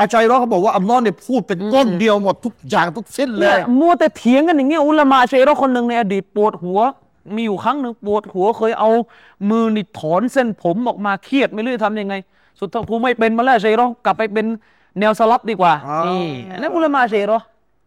[0.00, 6.80] อาชัยรอเขาบอกว่าอัลลอฮ์เนี่ยพูดเป็นก้นเดียวหมดทุกอย่างทุกสิ้นเลเนี่ยย มัวแต่เถียงกันอย่างเงี้ยอุลามะอาชัยรอคนหนึ่งในอดีตปวดหัว
[7.34, 8.90] มีอยู่ครั้งหนึ่งปวดหัวเคยเอา
[9.50, 12.14] มือนี่ถอนเส้นผมออกมาเครียดไม่รู้จะทำยังไง
[12.60, 14.46] สุดท้ายกูไม่เป็นมาแล้วอาชัยรอกลับไปเป็น
[15.00, 17.38] แนวสลับดีกว่าอ๋อ นี่อันนั้นอุลามะอาชัยรอ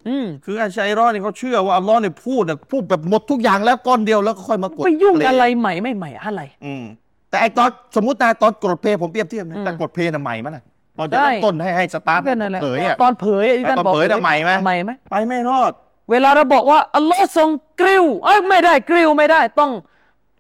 [0.08, 6.84] อืมคืออาชัยรอนี่เขาเชื่อว่าอัลลอฮ์เนี่ยพูดเนี่ยพูดแบบหมดทุกอย่างแล้วก้อนเดียวแล้วก็ค่อยมากดไปยุ่งเพลอะไรใหม่ไม่ใหม่อะไร อืม
[7.30, 10.64] แต่ไอตอนสมมตินะตอนกดเพลงผมเปรียบเทียบนะอืมแต่กดเพลงน่ะใหม่มั้ยนะ
[10.98, 15.72] ตอนจะใช่เริ่มต้นให้ให้สตาร์ทก็นั่นแหละเผยอะตอนเผยที่ท่านตอนบอกเผยน่ะใหม่ไหมใหม่ไหมไปไม่รอด
[16.12, 19.72] เวลาเราบอกว่าอัลลอฮ์ทรงกริ้วเอ้ยไม่ได้กริ้วไม่ได้ต้อง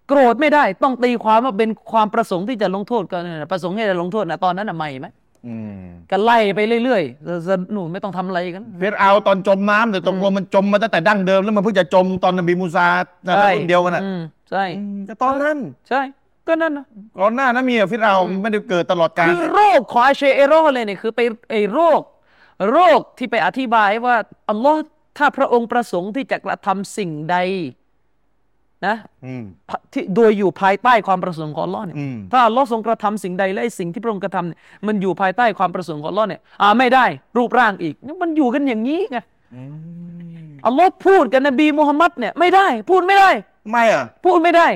[0.08, 5.19] โกรธไม่ได้ ต้องตีความว่าเป็นความประสงค์ที่จะลงโทษกันนะประสงค์ที่จะลงโทษนะตอนนั้นน่ะใหม่ไหมอืม
[6.12, 12.88] ก็ไล่ไปเรื่อยๆจะจะหนูไม่ต้องทำอะไรกันเฟรเอาตอนจมน้ำแต่ตกลงมันจมมาตั้งแต่ดั้งเดิมแล้วมันเพิ่งจะจมตอนนบีมูซา
[13.26, 15.58] นะรุ่นเดียวกันอะอืมใช่อืมแต่ตอนนั้น
[15.90, 16.02] ใช่
[16.48, 16.86] ก็นั่นนะ
[17.20, 22.02] ก่อนหน้านั้นมีอะฟิรเอาไม่ได้เกิดตลอดกาลคือโรคของอาเชเอโรเลยเนี่ยคือไปไอโรค
[22.72, 24.16] โรคที่ไปอธิบายว่า
[24.50, 24.82] อัลลอฮ์
[25.18, 27.38] ถ้าพระองค์ประสงค์ที่จะกระทำสิ่งใด
[28.88, 29.44] นะอืม
[29.94, 37.06] ที่โดยอยู่ภายใต้ความประสงค์ของอัลลอฮ์เนี่ยอืมถ้าอัลลอฮ์ทรงกระทำสิ่งใดและไอ้สิ่งที่พระองค์กระทำเนี่ยมันอยู่ภายใต้ความประสงค์ของอัลลอฮ์เนี่ยอ่าไม่ได้
[37.38, 39.18] รูปร่างอีกนี่มันอยู่กันอย่างนี้ไง
[40.66, 43.30] อัลลอฮ์พูดกับนบีมูฮัมมัดเนี่ยไม่ได้ พูดไม่ได้
[43.72, 44.68] ไม่อะพูดไม่ได้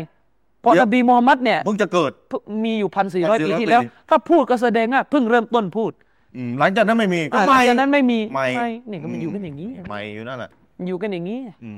[0.62, 5.92] เพราะเดี๋นยวบีมูฮัมมัดเนี่ยเพิ่งจะเกิดเพิ่งมีอยู่พันสี่ร้อย1,400ปีที่แล้วปีถ้าพูดก็แสดงว่าเพิ่งเริ่มต้นพูด
[6.36, 8.48] อืมหลังจากนั้นไม่มีก็อ่าหไม่ลังจากนั้นไม่มีไม่
[8.92, 10.50] นี่ก็มันอยู่กันอย่างนี้ไม่อยู่นั่นแหละ
[10.88, 11.78] อยู่กันอย่างนี้อืม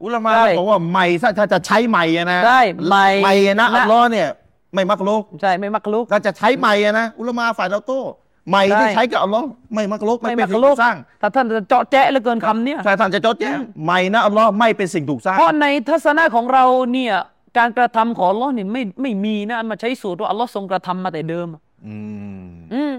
[0.00, 4.28] อืมอุลามะใช่ บอกว่าไม่ถ้าถ้าจะใช้ไม่อะนะใช่ใหม่ไม่นะนะอัลลอฮ์เนี่ย
[4.74, 8.02] ไม่มักโลกใช่ไม่มักลุก ถ้าจะใช้ไม่อะนะอุลามะฝ่ายเราโต้
[8.50, 17.14] ไม่ใช่ที่ใช้กับอัลลอฮ์ไม่มักโลกไม่ไม่เป็นมักสิ่งลุถูกกสร้างถ้าท่านจะเจาะแจ๊ะเหลือเกินคำเนี้ย ใช่ท่านจะจดแจ้งไม่นะอัลลอฮ์ไม่เป็นสิ่งถูกสร้าง เพราะในทัศนะของเราเนี่ย
[17.58, 21.46] การกระทำของอัลลอฮ์เนี่ยไม่ไม่มีนะมาใช้สูตรว่าอัลลอฮ์ทรงกระทำมาแต่เดิม
[21.86, 21.96] อื
[22.40, 22.94] มอืม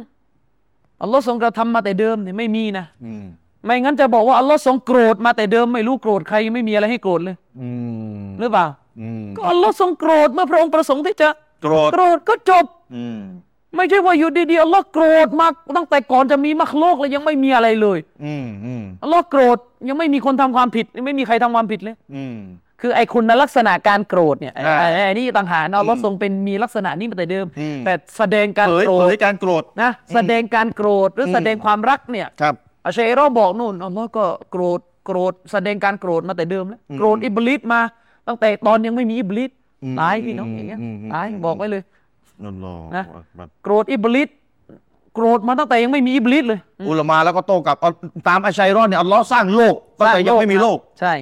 [1.01, 3.25] อัลลอฮ์ทรงกระทำมาแต่เดิมเนี่ยไม่มีนะ อืม
[3.65, 7.69] ไม่งั้นจะบอกว่าอัลลอฮ์ทรงโกรธมาแต่เดิมไม่รู้โกรธใครไม่มีอะไรให้โกรธเลยอื
[8.21, 8.65] มหรือเปล่า
[8.99, 11.29] อืมก็อัลลอฮ์ทรงโกรธเมื่อพระองค์ประสงค์ที่จะ
[11.61, 12.65] โกรธโกรธก็จบ
[12.95, 13.19] อืม
[13.75, 19.57] ไม่ใช่ว่าอยู่ดีๆอัลลอฮ์โกรธมากตั้งแต่ก่อนจะมีมักโลกเลยยังไม่มีอะไรเลยอืมอืมอัลลอฮ์โกรธ
[19.89, 22.37] ยังไม่มีคนทำความผิดยังไม่มีใครทำความผิดเลยอืม
[22.81, 32.55] คือไอ้คุณลักษณะการโกรธเนี่ยไอ้อ่าไอ้ไอ้นี่ต่างหากนะอัลลอฮ์ทรงเป็นมีลักษณะนี้มาแต่เดิมอืมแต่แสดงการเผยโกรเผธยการโกรธนะแสดงการโกรธหรืออมแสดงความรักเนี่ยครับ
[32.87, 37.81] อาชัยรอบอกนู่นอัลลอฮ์ก็โกรธโกรธแสดงการโกรธมาแต่เดิมแล้วอืมโกรธอิบลิสมา
[38.27, 39.51] ตั้งแต่ตอนยังไม่มีอิบลิส
[39.83, 41.83] อืมตายพี่น้องอย่างเงี้ยอืมอืมตายอืมบอกไว้เลย
[42.43, 43.03] นั่นหรอนะ
[43.37, 44.29] แบบโกรธอิบลิส
[45.13, 47.91] โกรธมาตั้งแต่ยังไม่มีอิบลิสเลย อุลามาแล้วก็โต้กลับเอา
[48.27, 51.13] ตามอาชัยรอนเนี่ยอัลลอฮ์สร้างโลกตั้งแต่ยังไม่มีโลก ใช่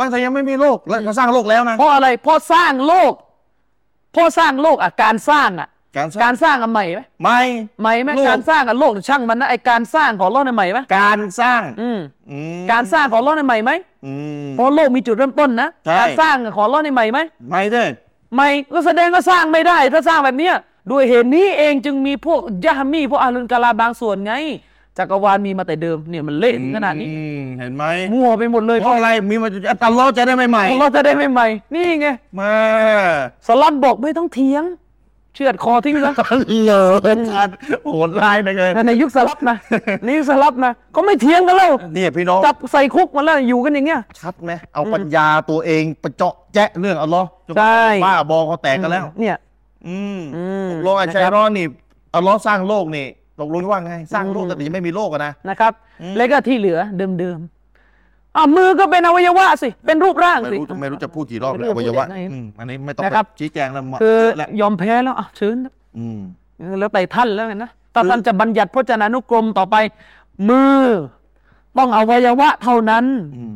[0.00, 3.12] ตั้งแต่ยังไม่มีโลกแล้วก็สร้างโลกแล้วนะเพราะอะไรเพราะสร้างโลก
[4.12, 7.40] เพราะสร้างโลกอะการสร้างอะ การสร้างการสร้างอะใหม่ไหมไม่
[7.80, 11.98] ใหม่ไหมโลก การสร้างอะโลกช่างมันนะไอการสร้างของโลกในยใหม่ไหมการสร้างอืม
[12.30, 13.70] อืมการสร้างของโลกในยใหม่ไหม
[14.06, 14.12] อื
[14.46, 17.20] ม เพราะโลกมีจุดเริ่มต้นนะใช่ การสร้างของโลกในยใหม่ไหม
[17.50, 17.84] ไม่ได้
[18.34, 20.54] ไม่ก็แสดงก็สร้างไม่ได้ ถ้าสร้างแบบเนี้ย
[20.90, 24.34] ด้วยเหตุนี้เองจึงมีพวกยะฮ์มีพวกอาลุนกาลาบางส่วนไง
[24.98, 29.48] จักรวาลมีมาแต่เดิมเนี่ยมันเละถึงขนาดนี้อืมเห็นไหมมั่วไปหมดเลยเพราะอะไรมีมา
[29.84, 32.08] อัลลอฮ์จะได้ไม่ใหม่ของเราจะได้ไม่ใหม่นี่ไง
[32.40, 32.52] มา
[33.46, 34.64] สลัมบอกไม่ต้องเถียง
[35.38, 36.12] เชือดคอทิ้งซะ
[36.64, 36.92] เหลอ
[37.32, 37.48] ชัด
[37.92, 39.56] โหดร้ายนะเกินในยุคสลับนะ
[40.04, 49.36] ในยุคสลับนะก็ไม่เถียงกันแล้วเนี่ยพี่น้องจับใส่คุกมาแล้วอยู่กันอย่างเงี้ยชัดไหมเอาปัญญาตัวเองไปเจาะแจ๊ะเรื่องอัลลอฮ์ใช่บ้าบอเขาแตกกันแล้ว เนี่ย
[49.86, 51.66] อืมอืมตกลงอาชัยรอนนี่
[52.14, 53.06] อัลลอฮ์สร้างโลกนี่
[53.40, 55.72] ตกลงว่าไง สร้างโลกแต่ยังไม่มีโลกอะนะนะครับ
[56.02, 56.78] อืมแล้วก็ที่เหลือ
[57.20, 57.57] เดิมๆ
[58.38, 65.56] อะมือก็เป็นอวัยวะสิ เป็นรูปร่างไม่สิ รู้ไม่รู้จะพูดกี่รอบไม่แล้รู้วอวัยวะจะพูดยังไงอืมอันนี้ไม่ต้องนะครับ ไปชี้แจงแล้วหมดคือแล้วยอมแพ้แล้วอะเชิญ
[65.98, 66.20] อืม
[66.78, 69.76] แล้วแต่ท่านแล้วกันนะถ้าท่านจะบัญญัติพจนานุกรมต่อไป
[70.48, 70.80] มือ
[71.78, 73.04] ต้องอวัยวะเท่านั้น
[73.36, 73.54] อืม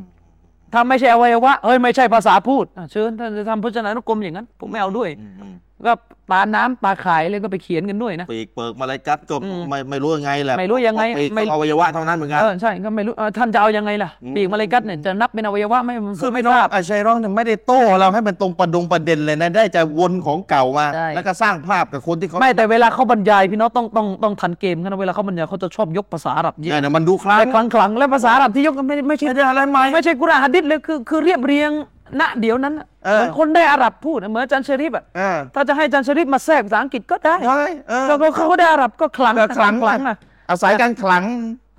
[0.73, 5.55] ถ้าไม่ใช่อวัยวะเอ้ยไม่ใช่ภาษาพูดอะเชิญท่านจะทำพจนานุกรมอย่างนั้น ผมไม่เอาด้วย อืมอืม
[5.87, 5.93] ก็
[6.33, 31.71] ตาน้ำตาขายเลยก็ไปเขียนกันด้วยนะ ปีกเปิกมาเลยกัดก็อืมไม่ไม่รู้ยังไงแหละไม่รู้ยังไงปีกไม่ต้องอวัยวะเท่านั้นเหมือนกัน เออใช่ก็ไม่รู้เออท่านจะเอายังไงล่ะ อืม ปีกมาเลยกัดเนี่ยจะนับเป็นอวัยวะไหม่คือไม่ทราบ อาชัยรอนเนี่ยไม่ได้โต้เราให้มันตรงประดงประเด็นเลยนะ ได้จะวนของเก่ามา ใช่ แล้วก็สร้างภาพกับคนที่เขาไม่แต่เวลาเขาบรรยายพี่น้องต้องต้องต้องทันเกมกันนะเวลาเขาบรรยายเขาจะชอบยกภาษาอาหรับเยเนี่ยอะนะมันดูคล้ายแต่คลังคลังๆและภาษาอาหรับที่ยกกันไม่ไม่ใช่ไม่ได้อะไรใหม่ไม่ใช่กุรอานหะดิษเลยคือคือเรียบเรียง
[32.21, 40.17] ณเดี๋ยวนั้นน่ะเออ เหมือนคนได้อาหรับพูดเหมือนอาจารย์ชะริฟอะอ่า ถ้าจะให้อาจารย์ชะริฟมาแทรกภาษาอังกฤษก็ได้ใช่เออ แล้วก็เขาได้อาหรับก็คลังก็คลังคลังนะ
[40.51, 41.25] อาศัยการขลัง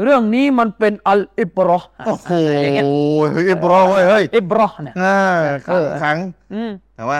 [0.03, 2.31] เรื่องนี้มันเป็นอัลอิบรอห์โอ้โห
[2.63, 2.85] อย่างเงี้ย
[3.33, 5.17] เฮ้ยบรอเว้ยเฮ้ยอิบรอห์เนี่ยอ่า
[5.65, 6.17] ขเอลังอขลัง
[6.53, 7.19] อืมแต่ว่า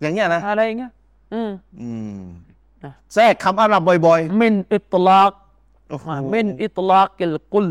[0.00, 0.92] อย่างเงี้ยนะอะไรอย่างเงี้ย
[1.34, 2.20] อืม อืม
[2.82, 5.45] อะแทรกคำอาหรับบ่อย มินอิตลากๆโอ้โห
[6.32, 7.68] มินอิตลากกิลกุล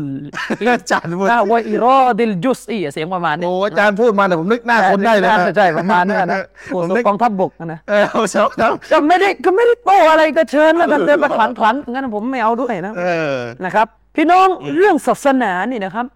[0.68, 6.40] อาจารย์พูดนะวะอิรอดิลจุสอีเสียงประมาณนี้โอ้อาจารย์พูดมาแต่ผมนึกหน้าคนได้เลยใช่ใช่ประมาณนั้นนะ
[6.72, 13.04] ผผู้มสนึกกองทัพบกนะเออเอาเช้าครับก็ไม่ได้ก็ไม่ได้โต้อะไรก็เชิญแล้วกันเดินมาขลังขลังงั้นผมไม่เอาด้วยนะเอ
[13.36, 16.06] อนะครับ พี่น้องเรื่องศาสนานี่นะครับ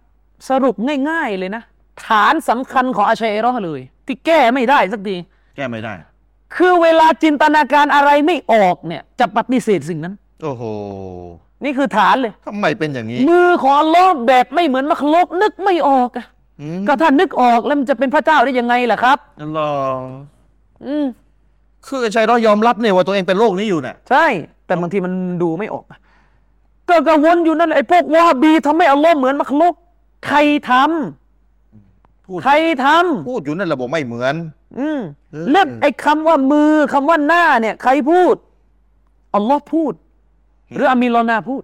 [0.49, 0.75] สรุป
[1.11, 1.63] ง่าย ๆเลยนะ
[2.07, 5.17] ฐานสำคัญของอาชัยรอห์เลย ที่แก้ไม่ได้สักที
[5.57, 5.95] แก้ไม่ได้
[6.57, 10.63] คือเวลาจินตนาการอะไรไม่ออกเนี่ย จะปฏิเสธสิ่งนั้น โอ้โห
[11.65, 16.27] นี่คือฐานเลยทำไมเป็นอย่างนี้ มือของอัลลอฮ์แบบไม่เหมือนมักลกนึกไม่ออกอะ
[16.61, 20.11] อืมก็ถ้านึกออกแล้วมันจะเป็นพระเจ้าได้ยังไงล่ะครับ อัลลอฮ์
[20.87, 21.07] อืม
[21.87, 24.27] คือชัยรอยอมรับเนี่ยว่าตัวเองเป็นโรคนี้อยู่น่ะ ใช่
[24.67, 25.99] แต่บางทีมันดูไม่ออกอะ
[26.89, 29.75] ก็กังวลอยู่นั่นแหละไอ้พวกวาฮาบีทำให้อัลลอฮ์เหมือนมักลก
[30.27, 30.39] ใคร
[30.71, 30.73] ท
[32.27, 32.87] พูดำใครท
[33.29, 38.35] พูดอยู่นั่นแหละบอกไม่เหมือนำอืมเออเลือกไอ้คำว่ามือคำว่าหน้าเนี่ย ใครพูด
[39.35, 39.93] อัลลอฮ์พูด
[40.75, 41.63] หรืออามีรอนาพูด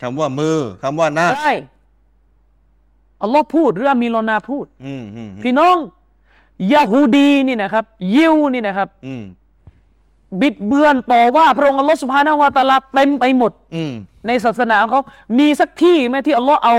[0.00, 1.52] คำว่ามือคำว่าหน้าใช่
[3.22, 5.76] อัลลอฮ์พูดหรืออามีรอนาพูดอืมอืมพี่น้อง
[6.72, 7.84] ยาฮูดีนี่นะครับ
[8.16, 9.22] ยิวนี่นะครับอืม
[10.40, 13.92] บิดเบือนต่อว่าพระองค์อัลลอฮ์สุบฮานะฮูวะตะอาลาเต็มไปหมดอืม
[14.26, 15.02] ในศาสนาของเขา
[15.38, 16.74] มีสักที่ไหมที่อัลลอฮ์เอา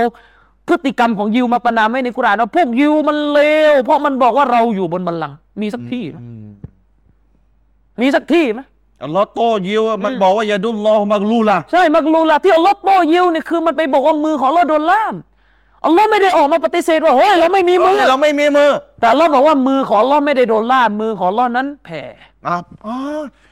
[0.68, 3.40] พฤติกรรมของยิวมาประนามไว้ในกุรอานว่าพวกยิวมันเล
[3.72, 6.48] วเพราะมันบอกว่าเราอยู่บนบัลลังก์มีสักที่ไหมอืม
[8.00, 8.60] มีสักที่ไหม
[9.04, 15.14] อัลลอฮ์โต้ยิวมันบอกว่าอย่าดุลลอฮ์มักลูละใช่มักลูละที่อัลลอฮ์โต้ยิวเนี่ยคือมันไปบอกว่ามือของอัลลอฮ์โดนล่าม
[15.84, 22.02] อัลลอฮ์ไม่ได้ออกมาปฏิเสธว่าเฮ้ยเราไม่มีมือ เราไม่มีมือ แต่อัลลอฮ์บอกว่ามือของอัลลอฮ์ไม่ได้โดนล่ามมือของอัลลอฮ์นั้นแผ่
[22.46, 22.94] อะอ๋อ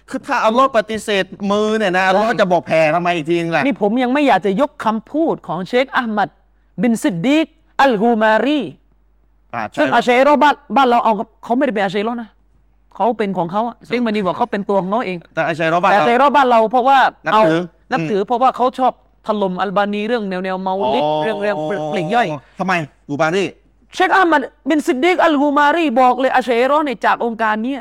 [0.08, 6.28] คือถ้าอัลลอฮ์ปฏิเสธมือเนี่ยนะอัลลอฮ์จะบอกแผ่ทำไมอีกทีนึงล่ะนี่ผมยังไม่อยากจะยกคำพูดของเชคอัลมัด
[6.82, 7.46] บินซิดดีก
[7.82, 8.60] อัลฮูมารี
[9.54, 11.12] อ่าใช่ซึ่งอาเชโรบ้านบ้านเราเอา
[11.44, 12.28] เขาไม่ได้เป็นอาเชโรนะ
[12.98, 18.92] เขาเป็นของเขาอะเชคมานีบอกเขาเป็นตัวของเขาเอง แต่ไอ้ชัยรอบ้านแต่อาเราเชโรบ้านเราเพราะว่านับเอาถือนับอืมถือเพราะว่าเขาชอบ
[19.26, 21.56] ถล่มอัลบานีเรื่องแนวแนวเมาลิดเรื่องเรื่อง
[21.92, 22.26] ปลีกย่อย
[22.58, 22.72] ทำไม
[23.08, 23.44] กูบารี
[23.94, 27.80] เชคอามัดบินซิดดิกอัลกูมารีบอกเลยอาเชรอเนี่ยจากองค์การเนี้ย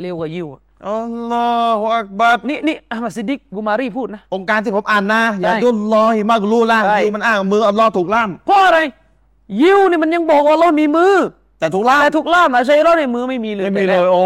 [0.00, 8.78] เร็วกว่ายิวอะอัลลอฮฺอักบัรนี่นี่อามัดซิดดิกกูมารีพูดนะ องค์การที่ผมอ่านนะ อย่าใช่ดุลลอฮิมักลูล่าใช่ยิวมันอ้างมืออัลลอฮ์ถูกล่ามเพราะอะไร
[9.62, 11.14] ยิวเนี่ยมันยังบอกว่าเรามีมือ
[11.62, 14.24] แต่ถูกล่ามแต่ถูกล่ามอาเชรอเนี่ยมือไม่มีเลยไม่มีเลยโอ้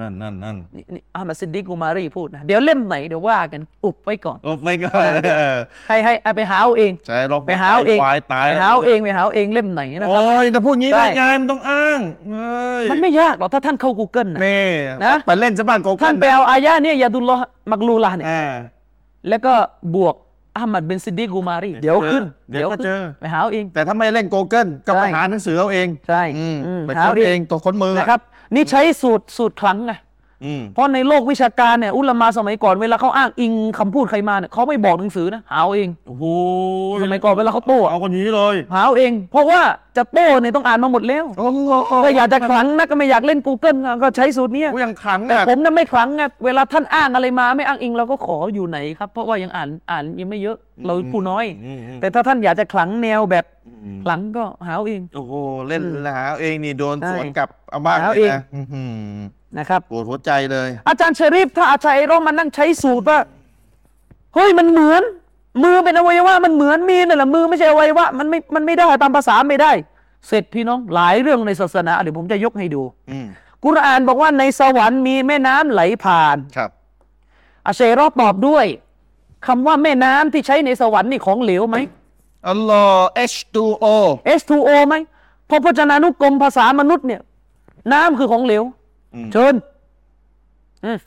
[0.00, 4.88] นั่นนั่นนั่นนี่นี่อามัดซิดดิกกูมารีพูดนะ เดี๋ยวเล่มไหนเดี๋ยวว่ากันอุบไว้ก่อน โอ้ไม่ก็
[5.88, 12.00] ให้ให้เอาไปหาเอาเอง ใช่หรอกไปหาเอาเอง ควายตายไปหาเอาเองไปหาเอาเองเล่มไหนนะครับ โอ้ยแต่พูดงี้ได้ใช่ไงมันต้องอ้าง
[12.30, 14.68] เฮ้ยมันไม่ยากหรอกถ้าท่านเข้า Google นะ นี่
[15.04, 18.42] นะ ไปเล่นซะบ้างโกโก้ท่านไปเอาอายะเนี่ยยาดุลลอฮ์มักลูลาเนี่ยอ่า
[19.28, 19.54] แล้วก็
[19.96, 20.16] บวก
[20.60, 28.20] อามัดเบนซิดดิกกูมารีเดี๋ยวขึ้น เดี๋ยวก็ขึ้นเจอไปหาเอาเอง แต่ถ้าไม่เล่น Google ก็ไปใช่หาหนังสือเอาเอง ใช่อืมอืมไปหาค้นเอาเองเองตัวค้นมืออะนะครับ
[28.54, 30.09] นี่ใช้สูตรสูตรครั้งไงอืม
[30.74, 36.24] เพราะในโลกวิชาการเนี่ยอุลามาสมัยก่อนเวลาเขาอ้างอิงคำพูดใครมาเนี่ยเขาไม่บอกหนังสือนะหาเอาเองโอ้โห
[37.02, 39.60] สมัยก่อนเวลาเขาโต้อะเอาคนนี้เลยหาเอาเอง เพราะว่า
[39.96, 41.58] จะโต้เนี่ยต้องอ่านมาหมดแล้วโอ้โห
[42.04, 53.44] ถ้าอยากจะครั้งนะก็ไม่อยากเล่น Google ก็ใช้สูตรเนี้ยกูยังครั้งแต่อะผมน่ะไม่ครั้งไงเวลาท่านอ้างอะไรมา ไม่อ้างอิงเราก็ขออยู่ไหนครับ เพราะว่ายังอ่านอ่านยังไม่เยอะเราผู้น้อยอืมอืมแต่ถ้าท่านอยากจะขลังแนวแบบ
[53.84, 55.34] อืมขลังก็หาเอาเองโอ้โห
[55.68, 58.82] เล่นอืมหาเอาเองนี่โดนใช่สวนกลับเอาบ้างหาเอาเลยเองนะอื้อหื
[59.16, 59.20] อ
[59.58, 63.18] นะครับปวดหัวใจเลย อาจารย์เชอรีฟถ้าอาจารย์ไอโรมานั่งใช้สูตรว่า
[64.34, 65.02] เฮ้ยมันเหมือน
[65.62, 69.72] มือเป็นอวัยวะมันเหมือนมีนั่นแหละมือไม่ใช่อวัยวะมันไม่มันไม่ได้ตามภาษาไม่ได้
[70.28, 73.26] เสร็จพี่น้องหลายเรื่องในศาสนาเดี๋ยวผมจะยกให้ดูอืม
[73.64, 76.70] กุรอานบอกว่าในสวรรค์มีแม่น้ำไหลผ่าน ครับ
[77.66, 78.66] อาเชรอตอบด้วย
[79.46, 81.76] คำว่าแม่น้ำที่ใช้ในสวรรค์นี่ของเหลวไหม
[82.48, 83.86] อัลลอฮ์ H2O
[84.40, 84.94] H2O ไหม
[85.46, 87.20] เพราะพจนานุกรมภาษามนุษย์เนี่ย
[87.92, 88.78] น้ำคือของเหลวอืม
[89.32, 89.54] เชิญ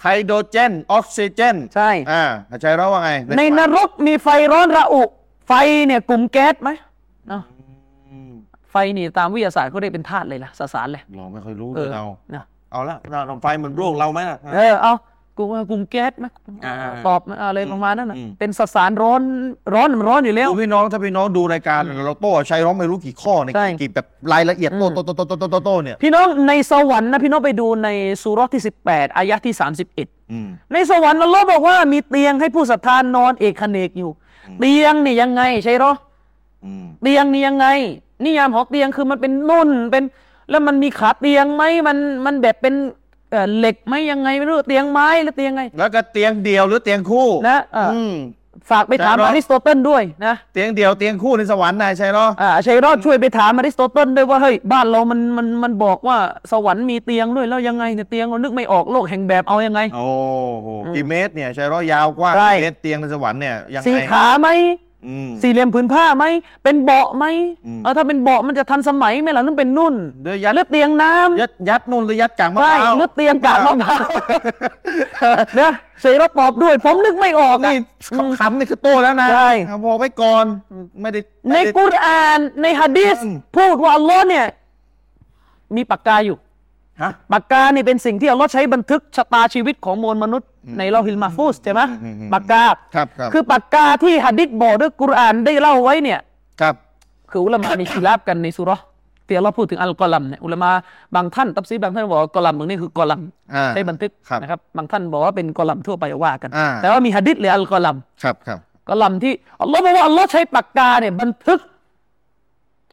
[0.02, 5.04] ไฮโดรเจนออกซิเจนใช่อ่าเข้าใจเราว่าไง ในนรกมีไฟร้อนระอุ
[5.48, 5.52] ไฟ
[5.86, 6.70] เนี่ยกลุ่มแก๊สไหม
[7.30, 7.44] เนาะ
[8.10, 8.32] อืม
[8.72, 12.04] ไฟนี่ตามวิทยาศาสตร์เขาเรียกเป็นธาตุเลยล่ะสสารเลยเราไม่ค่อยรู้เอเลยอเรา
[12.36, 14.94] นะเอาละเราเราไฟเหมือนโรคเราไหมล่ะเออเอา
[15.38, 16.26] กลุ่มกลุ่มแก๊สไหม
[16.65, 16.76] อ่า
[17.08, 19.22] ตอบอะไรประมาณนั้นนะอืม เป็นสสารร้อน
[19.74, 27.89] ร้อนมันร้อนอยู่แล้ว ดูพี่น้องถ้าพี่น้องดูรายการเราโต้ใช้ร้องไม่รู้กี่ข้อในใช่ กี่แบบรายละเอียดโต้อืมโต้โต้โต้โต้โต้โต้เนี่ยพี่น้องในสวรรค์นะพี่น้องไปดูใน
[28.22, 29.54] สุราะห์ที่ 18 อายะที่
[29.93, 34.12] 31อืมในสวรรค์อัลลอฮ์บอกว่ามีเตียงให้ผู้ศรัทธานอนเอกขเนกอยู่
[34.60, 35.93] เตียงนี่ยังไงใช่หรอ
[36.65, 37.67] อืม เตียงนี่ยังไง
[38.24, 40.04] นิยามของเตียงคือมันเป็นนุ่นเป็น
[40.50, 42.76] แล้วมันมีขาเตียงไหมมันมันแบบเป็น
[43.34, 48.15] เอ่อเหล็กไหมยังไงไม่รู้เตียงไม้หรือเตียงไงแล้วก็เตียงเดียวหรือเตียงคู่นะเอ่อออืม
[48.72, 56.17] ฝากไปถามใช่หรออริสโตเติลด้วยนะเตียงเดียวเตียงคู่ในสวรรค์นายใช่หรออ่าชัยรอดช่วยไปถามอริสโตเติลด้วยว่าเฮ้ยบ้านเรามันมันมันบอกว่า
[56.52, 60.08] สวรรค์มีเตียงด้วยแล้วยังไงเนี่ยเตียงเรานึกไม่ออกโลกแห่งแบบเอายังไง โอ้
[60.62, 64.83] โหกี่เมตรเนี่ยใช่หรอยาวกว่าใช่เมตรเตียงในสวรรค์เนี่ยยังไงสี่ขาไหมอืม
[65.42, 66.26] สี่เหลี่ยมผืนผ้าไหม
[66.63, 67.26] เป็นเบาะไหม
[67.66, 74.02] อืมเออถ้าเป็นเบาะมันจะทันสมัยไหมล่ะนั่นเป็นนุ่นเดี๋ยวยัดหรือเตียงน้ำยัดยัดนู่นหรือยัดกลางมะพใช่ร้าวหรือเตียงกาบมะพร้าว
[75.60, 77.78] นะเสยรตอบด้วย ผมนึกไม่ออกอะนี่
[78.39, 80.46] คำนี่คือโตแล้วนะใช่เอาบอกไว้ก่อน
[81.02, 84.46] ไม่ได้ในไม่ได้กุรอานในฮะดีษอืมพูดว่าอัลลอฮ์เนี่ย
[85.76, 86.38] มีปากกาอยู่
[87.01, 96.19] ฮะปากกานี่เป็นสิ่งที่อัลลอฮ์ใช้บันทึกชะตาชีวิตของมวลมนุษย์ ในเลาฮิลมะฮ์ฟูซใช่ไหมอืมอืมปากกาครับครับคือปากกาที่ฮะดิษบอกด้วยกุรอานได้เล่าไว้เนี่ย
[96.62, 96.75] ครับ
[97.32, 98.84] คืออุลามะ มีขีลาบกันในสุเราะห์
[99.27, 100.69] ที่อัลลอฮ์พูดถึงอัลกอลัมเนี่ยอุลามะ
[101.15, 103.21] บางท่านตัฟซีรบางท่านบอกว่ากอลัมตรงนี้คือกอลัม
[103.56, 111.60] อ่าได้บันทึกครับนะครับบางท่านบอกว่าเป็นกอลัมทั่วไปว่ากัน อ่า แต่ว่ามีหะดิษเลยอัลกอลัม ครับครับ กอลัมที่อัลลอฮ์บอกว่าอัลลอฮ์ใช้ปากกาเนี่ยบันทึก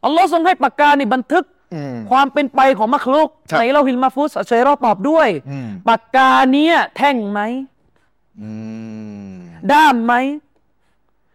[0.05, 7.41] อัลลอฮ์ทรงให้ปากกาเนี่ยบันทึก อืม ความเป็นไปของมักลุกครับในเลาฮิลมะฮ์ฟูซอาชาอิเราะฮ์ตอบด้วยอืมปากกาเนี้ยแท่งไหม
[8.41, 8.51] อื
[9.31, 9.35] ม
[9.73, 10.15] ด้ามไหม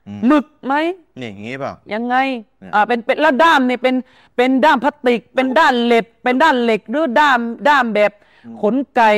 [0.08, 0.74] อืม หมึกไหม
[1.20, 2.16] นี่อย่างงี้เปล่า ยังไง
[2.60, 3.96] เนี่ย อ่า เป็น เป็น แล้วด้ามเนี่ยเป็น
[4.36, 8.12] เป็นด้ามพลาสติก เป็นด้านเหล็ก เป็นด้านเหล็ก หรือด้าม ด้ามแบบ
[8.62, 9.12] ขนไก่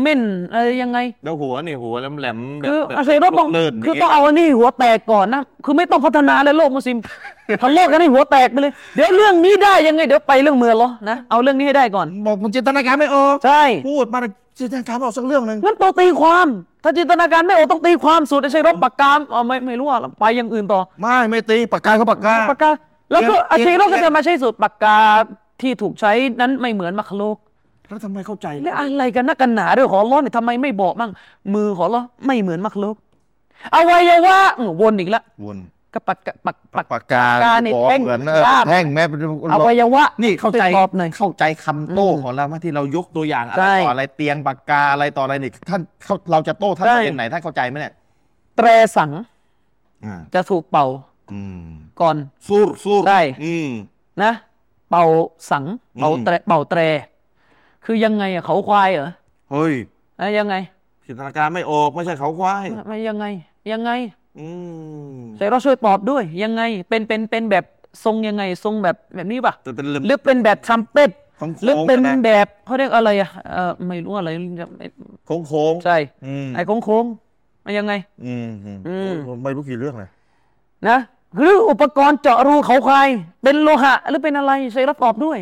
[0.00, 6.98] เม่นอะไรยังไง แล้วหัวนี่หัวแหลมๆแบบคือแบบอาศัยรบบอกเลื่นคือต้องเอาอันนี้หัวแตกก่อนนะ คือไม่ต้องพัฒนาเลยโลกมุสลิม
[7.62, 14.18] ทะโลกกันให้หัวแตกไปเลย เดี๋ยวเรื่องนี้ได้ยังไง เดี๋ยวไปเรื่องเมืองเหรอนะเอาเรื่องนี้ให้ได้ก่อน บอกมันจินตนาการไม่ออก ใช่ พูดมา
[14.58, 16.46] จินตนาการไม่ออกสักเรื่องหนึ่งงั้นตัวตีความ
[16.84, 22.70] ถ้าจินตนาการไม่ออกต้องตีความสูตรอาศัยรบปากกามอ๋อไม่ไม่รู้อะไปอย่างอื่นต่อ ไม่ไม่ตีปากกาเขาปากกา ปากกา
[23.12, 24.98] แล้วก็เรียนอาชัยรบเรีก็ยนจะมาใช้สูตรปากกา
[25.62, 27.36] ที่ถูกใช้นั้นไม่เหมือนมักโลก
[27.88, 31.10] แล้วทำไมเข้าใจแล้วอะไรกันนักกันหนาด้วยขอร้อนเนี่ยทำไมไม่บอกมั่ง
[31.54, 32.96] มือขอร้อนไม่เหมือนมักลุก
[33.74, 35.58] อวัยวะอื้อวนอีกแล้ววน
[35.94, 39.18] ก็ปักกะปักปักปากกาปากกานี่บอกแท่งเหมือนเออด้ามแท่งแม่เป็น
[39.52, 47.94] อวัยวะนี่เข้าใจช่วยตอบหน่อยเข้าใจคำโต้อืมของเราไหมที่เรายกตัวอย่างอะไรใช่ต่ออะไรเตียงปากกาอะไรต่ออะไรนี่ท่านเขาเราจะโต้ท่านใช่ประเด็นไหนท่านเข้าใจไหมเนี่ย
[48.56, 49.10] แตรสัง
[50.04, 50.86] อ่าจะถูกเป่า
[51.32, 51.68] อืม
[52.00, 52.16] ก่อน
[52.48, 53.68] สู้สู้ได้อืม
[54.22, 54.32] นะ
[54.90, 55.04] เป่า
[55.50, 55.64] สัง
[56.00, 56.80] เป่าอืมแตรเป่าแตร
[57.84, 59.10] คือยังไงอะเขาควายเหรอ
[59.50, 59.74] เฮ้ย
[60.20, 60.54] อะยังไง
[61.04, 63.26] จินตนาการไม่ออกไม่ใช่เขาควายไม่ยังไง
[63.72, 63.90] ยังไง
[64.40, 64.48] อื
[65.12, 67.64] มแต่เราช่วยตอบด้วย ยังไง เป็นเป็นเป็นแบบ
[68.04, 71.10] ทรงยังไง ทรงแบบแบบนี้ปะจะเป็นเรื่องหรือเป็นแบบทรัมเป็ต
[71.40, 74.28] ของหรือโค้งเป็นนะแบบเขาเรียกอะไรอะเออไม่รู้อะไร
[75.26, 77.92] โค้งโค้งใช่อืมไอ้โค้งโค้งๆมันยังไง
[78.24, 80.10] อืมอืมอืมโอ้ไม่รู้กี่เรื่องเลย
[80.88, 80.98] นะ
[81.36, 83.08] หรืออุปกรณ์เจาะรูเขาควาย
[83.42, 85.38] เป็นโลหะ หรือเป็นอะไรใช้รับตอบด้วย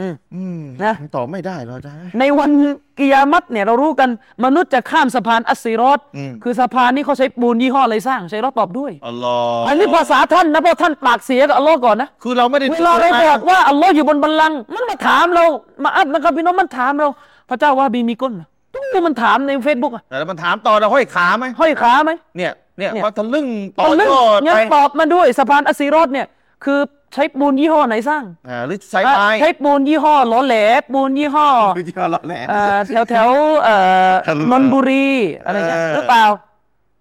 [0.00, 2.50] อืมอืมนะตอบไม่ได้หรอกจ้าในวัน
[2.98, 4.08] กิยามัตเนี่ยเรารู้กัน
[4.44, 15.44] มนุษย์จะข้ามสะพานอัสซีรอตอืม คือสะพานนี้เขาใช้ปูนยี่ห้ออะไรสร้างใช้รับตอบด้วยอัลลอฮ์อันนี้ภาษาท่านนะเพราะท่านปากเสียกับอัลลอฮ์ก่อนนะคือเราไม่ได้เวลาเราบอกว่าอัลลอฮ์อยู่บนบัลลังก์มันมาถามเรา
[15.84, 17.08] มาอัดนะครับพี่น้องมันถามเรา
[17.50, 18.46] พระเจ้าว่าบีมีก้นเหรอ
[18.92, 26.26] ตู้มันถามในเฟซบุ๊กอะแต่มันถามต่อเราห้อยขาไหมห้อยขาไหม เนี่ยเนี่ยเนี่ย พอทะลึ่งต่ตออนยลึกอดยังไปตอบมาด้วยสะพานอัสซีรอตเนี่ย
[26.64, 26.80] คือ
[27.12, 30.56] ใช้ปูนยี่ห้อไหนสร้างอ่าหรือสายไม้ใช้ปูนยี่ห้อหลอแหล
[30.92, 33.28] ปูนยี่ห้อวิธีการละแหละเอ่อแถวแถว
[33.62, 33.76] เอ่
[34.08, 35.08] อทะลุนนทบุรี
[35.44, 36.24] อะไรเงี้ยเออหรือเปล่า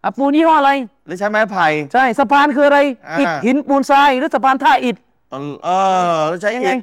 [0.03, 0.71] อะปูนยี่ห้ออะไร
[1.05, 4.95] หรือใช้ไม้ไผ่ ใช่สะพานคืออะไรอ่า อิฐหินปูนทรายหรือสะพานท่าอิฐ
[5.31, 5.69] เออเอ
[6.15, 6.77] อหรือใช้ยังอิไงฐ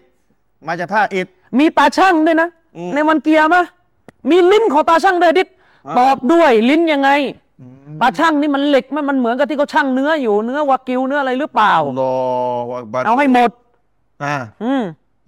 [0.66, 1.26] มาจากท่าอิฐ
[1.58, 3.64] มีตาช่างด้วยนะ อืมในวันเกียร์มะ
[4.30, 5.48] มีลิ้นของตาช่างด้วยดิษ
[5.86, 7.10] อ่าตอบด้วยลิ้นยังไง
[8.00, 12.12] ตาช่างนี่มันเหล็กไหมมันเหมือนกับที่เขาช่างเนื้ออยู่เนื้อวากิวเนื้ออะไรหรือเปล่าอัลลอ
[12.68, 13.50] ฮฺอักบัรเอาให้หมด
[14.24, 14.82] อ่าอืม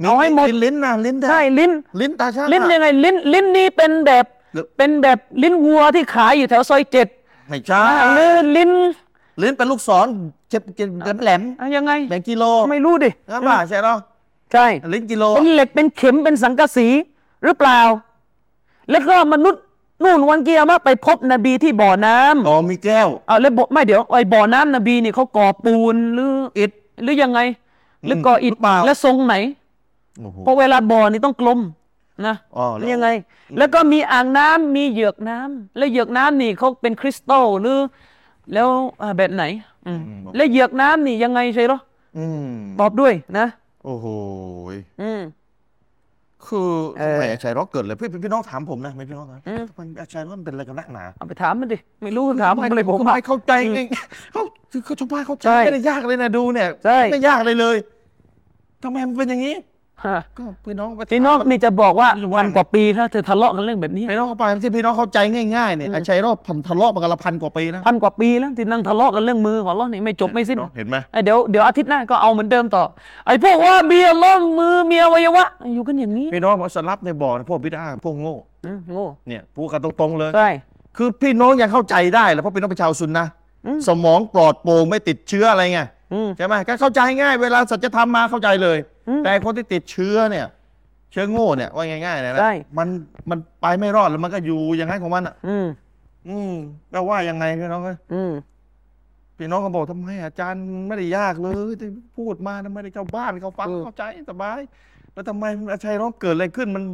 [0.05, 7.09] เอาให้หมดลิ้นนะลิ้นนะใช่ลิ้น ลิ้นตาช่างลิ้นอะยังไงลิ้น ลิ้นนี่เป็นแบบหรือเป็นแบบลิ้นวัวที่ขายอยู่แถวซอยเจ็ด
[7.49, 7.83] ไม่ใช่
[8.15, 8.71] หรือลิ้น
[9.43, 10.07] ลิ้นเป็นลูกศร
[10.51, 13.95] เจ็บเจ็บแหลมอะยังไงแบ่งกิโลไม่รู้ดิงั้นป่ะใช่หรอ
[14.53, 16.89] ใช่ลิ้นกิโลเป็นเหล็กเป็นเข็มเป็นสังกะสี
[17.45, 17.81] หรือเปล่า
[18.91, 19.63] แล้วก็มนุษย์
[20.03, 27.41] นู่นวันเกียร์มาไปพบนบีที่บ่อน้ำอ๋อมีแก้วเอาแล้วบอกไม่เดี๋ยวไอ้บ่อน้ำนบีนี่เขาก่อปูนหรืออิฐหรือยังไง
[28.07, 29.35] หรือก่ออิฐหรือเปล่าและทรงไหน
[30.19, 31.61] โอ้โห เพราะเวลาบ่อนี่ต้องกลม
[32.27, 33.09] นะอ๋อแล้วแล้วยังไง
[33.59, 37.79] แล้วก็มีอ่างน้ำมีเหยือกน้ำแล้วเหยือกน้ำนี่เขาเป็นคริสตัลหรือ
[38.53, 38.69] แล้ว
[39.03, 39.45] อ่าแบบไหน
[39.87, 40.01] อืม
[40.37, 41.79] แล้วเหยือกน้ำนี่ยังไงใช่หรอ
[42.19, 43.47] อืมตอบด้วยนะ
[43.85, 44.07] โอ้โห
[45.03, 45.21] อืม
[46.49, 53.87] คือเออทำไมอาชัยร้อเกิดเลยพี่พี่น้องถามผมนะไม่พี่น้องถามอืมทำไมอาชัยร้อมันเป็นอะไรกันนักหนาเอาไปถามมันดิ ไม่รู้ถามมันเลยผมทำอะ ไมเข้าใจเอง
[54.33, 57.77] เขาคือเขาชาวบ้านเข้าใจใช่ ไม่ได้ยากเลยนะดูเนี่ยใช่ ไม่ยากเลยเลย
[58.83, 59.65] ทำไมมันเป็นอย่างนี้ฮะ
[60.39, 65.19] ก็พี่น้องไปพี่น้องนี่จะบอกว่าว่าวันกว่าปีถ้าเธอทะเลาะกันเรื่องแบบนี้พี่น้องเข้าไปที่พี่น้องเข้าใจ
[65.57, 72.85] ง่ายๆเนี่ยอาชัยร้อพันทะเลาะมากันละพันกว่าปีนะพันกว่าปีแล้วที่นั่งทะเลาะกันเรื่องมือของเรานี่ไม่จบไม่สิ้นเห็นไหมไอ้เดี๋ยวเดี๋ยวอาทิตย์หน้าก็เอาเหมือนเดิมต่อ
[73.27, 80.49] ไอ้พวกว่าเบียร์ล้มมือเมียอวัยวะ อยู่กันอย่างนี้พี่น้องมาสลับในบ่อนะพวกบิดาพวกโง่อืมโง่เนี่ยพูดกันตรงๆเลยใช่
[80.97, 83.27] คือพี่น้องยังเข้าใจได้แล้วเพราะพี่น้องเป็นชาวซุนนะ
[83.67, 85.81] อืมสมองปลอดโปร่งไม่ติดเชื้ออะไรไง
[86.13, 90.47] อืม ใช่ไหมก็เข้าใจง่าย เวลาสัจธรรมมาเข้าใจเลย อืม แต่คนที่ติดเชื้อเนี่ย
[91.13, 92.89] เชื้อโง่เนี่ยว่าง่ายๆเลยนะใช่ มัน
[93.31, 95.67] มันไปไม่รอดแล้วมันก็อยู่อย่างนั้นของมันอะ อืม
[96.29, 96.53] อืม
[96.93, 98.33] ก็ว่ายังไงพี่น้องก็อืม
[99.39, 104.61] พี่น้องก็บอกทำไมอาจารย์ไม่ได้ยากเลยที่พูดมาทำไมได้เข้าบ้านเขาฟังเข้าใจสบาย
[105.15, 106.85] แล้วทำไมอาชัยร้องเกิดอะไรขึ้นมัน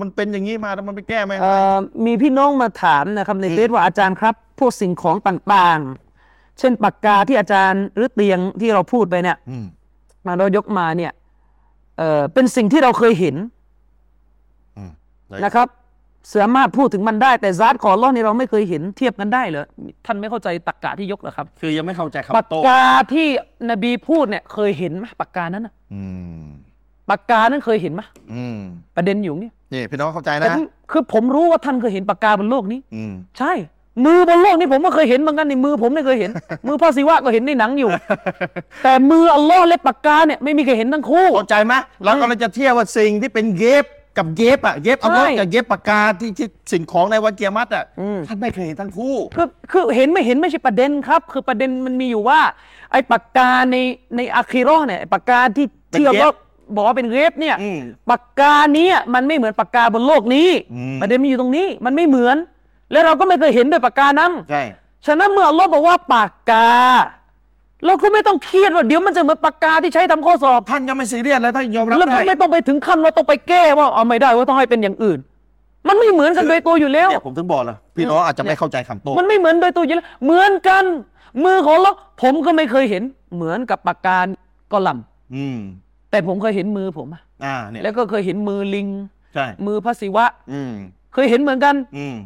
[0.00, 6.09] มันเป็นอย่างนี้มาแล้วมันไปแก้ไหม เอ่อมีพี่น้องมาถามนะครับในเฟซว่าอาจารย์ครับ พวกสิ่งของต่างๆ
[6.60, 9.64] เช่นปากกาที่อาจารย์หรือเตียงที่เราพูดไปเนี่ยอืม
[10.26, 11.12] มาเรายกมาเนี่ย
[11.98, 13.36] เอ่อเป็นสิ่งที่เราเคยเห็น
[14.76, 14.90] อืม
[15.44, 15.68] นะครับ
[16.34, 19.66] สามารถพูดถึงมันได้แต่ซาตของอัลเลอฮ์นี่เราไม่เคยเห็นเทียบกันได้เหรอ
[20.06, 23.28] ท่านไม่เข้าใจตักกะที่ยกเหรอครับ คือยังไม่เข้าใจปากคำโต้กาที่
[23.70, 26.02] นบีพูดเนี่ย เคยเห็นไหมปากกานั้นน่ะอื
[26.44, 26.46] ม
[27.10, 28.58] ปากกานั้นเคยเห็นไหมอืม
[28.96, 33.52] ประเด็นอยู่เนี่ยนี่พี่น้องเข้าใจแต่นะผมคือผมรู้ว่าท่านเคยเห็นปากกาบนโลกนี้อืมใช่
[34.04, 36.30] มือบนโลกนี้ผมก็เคยเห็นเหมือนกันในมือผมไม่เคยเห็น
[36.66, 37.90] มือพระศิวะก็เห็นในหนังอยู่
[38.82, 41.74] แต่มืออัลลอฮ์และปากกาเนี่ยไม่มีใครเห็นทั้งคู่เข้าใจไหม
[42.04, 43.86] เรากำลังจะเทียบว่าสิ่งที่เป็นเย็บ
[44.18, 52.40] กับเย็บอะเย็บเอาใช่กับเย็บปากกาที่ที่สิ่งของในวันเกียรมัดอะอืมท่านไม่เคยเห็นทั้งคู่คือคือเห็นไม่เห็นไม่ใช่ประเด็นครับ คือประเด็นมันมีอยู่ว่า
[52.92, 53.76] ไอ้ปากกาใน
[54.16, 56.34] ในอะคิเราะห์เนี่ยไอ้ปากกาที่เป็นที่อัลลอฮ์เรฟ
[56.74, 57.80] บอกว่าเป็นเรฟเนี่ยอืม
[58.10, 62.36] ปากกาเนี้มันไม่เหมือนปากกาบนโลกนี้อืมประเด็นมันอยู่ตรงนี้มันไม่เหมือน
[62.92, 64.62] แล้วเราก็ไม่เคยเห็นด้วยปากกานั้นใช่
[65.06, 66.68] ฉะนั้นเมื่ออัลลอฮ์บอกว่าปากกา
[67.86, 75.18] เราก็ไม่ต้องเครียดว่าเดี๋ยวมันจะเหมือนปากกาที่ใช้ทำข้อสอบท่านยังไม่ซีเรียสเลยท่านยอมรับแล้วก็ได้ไม่ต้องไปถึงขั้นว่าต้องไปแก้ว่าเอาไม่ได้ว่าต้องให้เป็นอย่างอื่น
[75.88, 80.84] มันไม่เหมือนกันโดยตัวอยู่แล้วเนี่ยผมถึงบอกเลยพี่น้องอาจจะไม่เข้าใจคำโต้มันไม่เหมือนโดยตัวอยู่แล้วเหมือนกัน
[81.44, 83.02] มือของเราผมก็ไม่เคยเห็น
[83.34, 84.20] เหมือนกับปากกา
[84.72, 85.04] กอลัมน์
[85.36, 85.58] อืม
[86.10, 88.88] แต่ผมเคยเห็นมือผมอะอ่าเนี่ยแล้วก็เคยเห็นมือลิง
[89.34, 90.72] ใช่มือพระศิวะ อืม
[91.14, 92.16] เคยเห็นเหมือนกัน อืม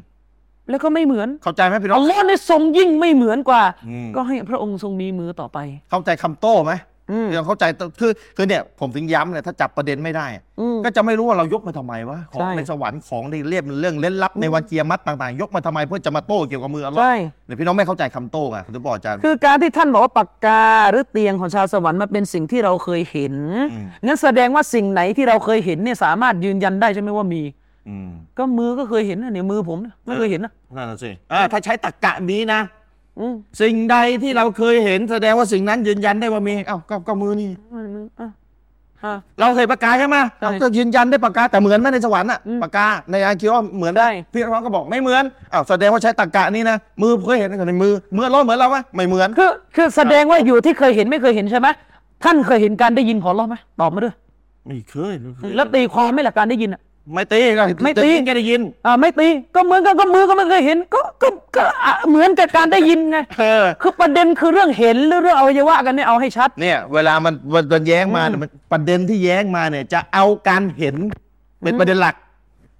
[0.70, 5.58] แล้วก็ไม่เหมือนเข้าใจไหมพี่น้ออังลลอฮ์ในทรงยิ่งไม่เหมือนกว่า อืมก็ให้พระองค์ทรงมีมือต่อไป
[5.90, 6.74] เข้าใจคำโต้ไหม
[7.10, 7.64] อืมพี่น้องเข้าใจ
[8.00, 10.26] คือคือเนี่ยผมถึงย้ำเลยถ้าจับประเด็นไม่ได้
[10.60, 17.14] อืม ก็จะไม่รู้ว่าเรายกมาทำไมวะของใช่ ในสวรรค์ของในเรียบเรื่องเล่นลับในวันเกียรติต่างๆ ยกมาทำไมเพื่อจะมาโต้เกี่ยวกับมืออัลลอฮ์ใช่
[17.46, 23.34] เดี๋ยวพี่น้องไม่เข้าใจคำโต้ไงผมถึงบอกอาจารย์ คือการที่ท่านบอกว่าปากกาหรือเตียงของชาวสวรรค์มาเป็นสิ่งที่เราเคยเห็น
[23.72, 27.42] อืม งั้นแสดงว่าสิ่งไหนที่เราเคยเห็นเนี่ยสามารถยืนยันได้ใช่ไหมว่ามี
[27.88, 32.60] อืมก็มือก็เคยเห็นนะเนี่ยมือผมเนี่ยไม่เคยเห็นนะนั่นน่ะสิอ่าถ้าใช้ตรรกะนี้นะ
[33.18, 38.30] อืมสิ่งใดที่เราเคยเห็นแสดงว่าสิ่งนั้นยืนยันได้ว่ามีเอ้าก็ก็มือนี่มืออะ
[39.04, 51.68] อะ เราเคยปากกาใช่ไหมใช่เราก็ยืนยันได้ปากกาแต่เหมือนไหมในสวรรค์อะอืมปากกาในอาคิดว่าเหมือนได้พี่น้องก็บอกไม่เหมือนอ้าวแสดงว่าใช้ตรรกะนี้นะ มือเคยเห็นในมือมือเราเหมือนเราไหมไม่เหมือน คือคือแสดงว่าอยู่ที่เคยเห็นไม่เคยเห็นใช่ไหม
[52.24, 54.14] ท่านเคยเห็นการได้ยินของอัลเลอไหมตอบมาด้วย
[54.66, 55.14] ไม่เคย
[55.56, 56.80] แล้วตีความไหม่ละการได้ยินอะ
[57.12, 70.96] ไม่ตีก็ไม่ตีแกได้ยิน อ่าไม่ตีก็เหมือนกันก็มือก็ไม่เคยเห็น ก็ก็ก็อะเหมือนกับการได้ยินไงเออ คือประเด็นคือเรื่องเห็นหรือเรื่องอวัยวะกันเนี่ยเอาให้ชัด เนี่ย เวลามันมันมันแย้งมาเนี่ยมันประเด็นที่แย้งมาเนี่ย จะเอาการเห็น
[71.62, 72.14] เป็นประเด็นหลัก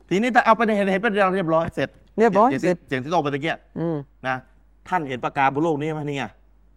[0.08, 3.96] ทีนี้ถ้าเอาประเด็นเห็นเห็นประเด็นเรียบร้อยเสร็จเรียบร้อยเสียงเสร็จเสียงที่โตไปตะเกียอืม
[4.26, 4.36] นะ
[4.88, 6.24] ท่านเห็นปากกาบนโลกนี้ไหมนี่ไง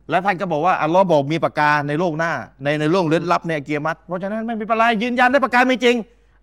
[0.10, 2.32] แล้วท่านก็บอกว่าอัลลอฮ์บอกมีปากกาในโลกหน้า
[2.64, 5.96] ในในโลกลึกลับในอาเกียรมัดเพราะฉะนั้นไม่มีปัญหายืนยันได้ปากกาไม่จริง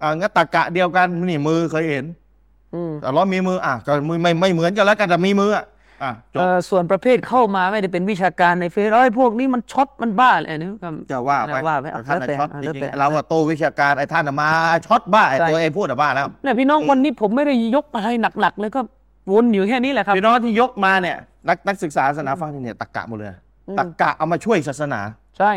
[0.04, 2.04] อ่างั้นตากะเดียวกันนี่มือเคยเห็น
[2.74, 5.64] อืมอัลลอฮ์มีมืออะก็มือไม่ไม่เหมือนกันแล้วกันแต่มีมืออะ
[6.02, 14.48] อะจบเอ่อส่วนประเภทเข้ามาไม่ได้เป็นวิชาการในเฟซไอ้ยพวกนี้มันช็อตมันบ้าอะไรนี่ก็จะว่าไปว่าไปท่านแล้วแต่น่ะช็อตอะจแล้วริแต่งๆเราอะโตวิชาการไอ้ท่านน่ะมา
[14.86, 18.08] ช็อตบ้าไอ้ใช่ ตัวไอ้พูดอะบ้าแล้วเนี่ยพี่น้องวันนี้ผมไม่ได้ยกอะไร
[18.40, 18.80] หนักๆเลยก็
[19.32, 21.16] วนอยู่แค่นี้แหละครับ พี่น้องที่ยกมาเนี่ย
[21.48, 23.30] นักนักศึกษาศาสนาฟังเนี่ยตะกะหมดเลย
[23.68, 25.00] อืม ตะกะเอามาช่วยศาสนา
[25.38, 25.52] ใช่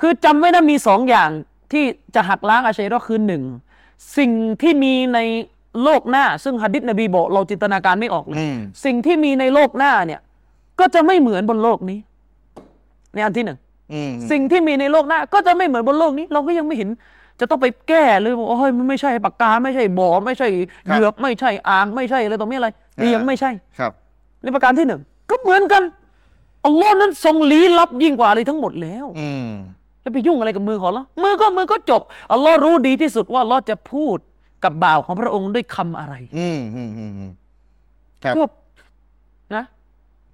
[0.00, 1.30] คือจำไว้นะมีสองอย่าง
[1.72, 1.84] ที่
[2.14, 3.42] จะหักล้างอาชัยรอคือหนึ่ง
[4.16, 4.30] สิ่ง
[4.62, 5.18] ที่มีใน
[5.82, 10.20] โลกหน้า ซึ่งหะดิษนบีบอกเราจินตนาการไม่ออกเลยอืมสิ่งที่มีในโลกหน้าเนี่ย
[10.80, 11.98] ก็จะไม่เหมือนบนโลกนี้
[13.14, 13.58] ในอันที่หนึ่ง
[13.92, 16.88] อืมสิ่งที่มีในโลกหน้า ก็จะไม่เหมือนบนโลกนี้ เราก็ยังไม่เห็น
[17.40, 20.48] จะต้องไปแก้เลยบอกว่าเฮ้ยมันไม่ใช่ปากกาไม่ใช่บ่อไม่ใช่
[20.86, 22.68] เหยือกไม่ใช่อ่างไม่ใช่อะไรตรงนี้อะไร
[23.00, 23.92] นี่ยังไม่ใช่ครับ
[24.42, 25.82] ในประการที่หนึ่งก็เหมือนกัน
[26.64, 29.28] อัลลอฮ์นั้นทรงลี้ลับยิ่งกว่าอะไรทั้งหมดแล้ว อื
[30.08, 32.02] มจะไปยุ่งอะไรกับมือของเรามือก็มือก็จบ
[32.32, 34.18] อัลลอฮ์รู้ดีที่สุดว่าอัลลอฮ์จะพูด
[34.64, 37.32] กับบ่าวของพระองค์ด้วยคำอะไร อืมอืมอืมอืม
[38.22, 38.50] ครับจบ
[39.54, 39.64] นะ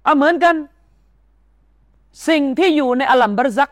[0.03, 0.55] เอาเหมือนกัน
[2.27, 3.69] สิ่งที่อยู่ในอัลลัมบารซัก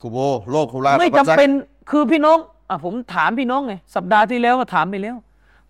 [0.00, 0.16] กูโบ
[0.50, 1.50] โลกคุลาไม่จำเป็น
[1.90, 2.38] คือพี่น้อง
[2.68, 5.16] อะผมถามพี่น้องไงสัปดาห์ที่แล้วก็ถามไปแล้ว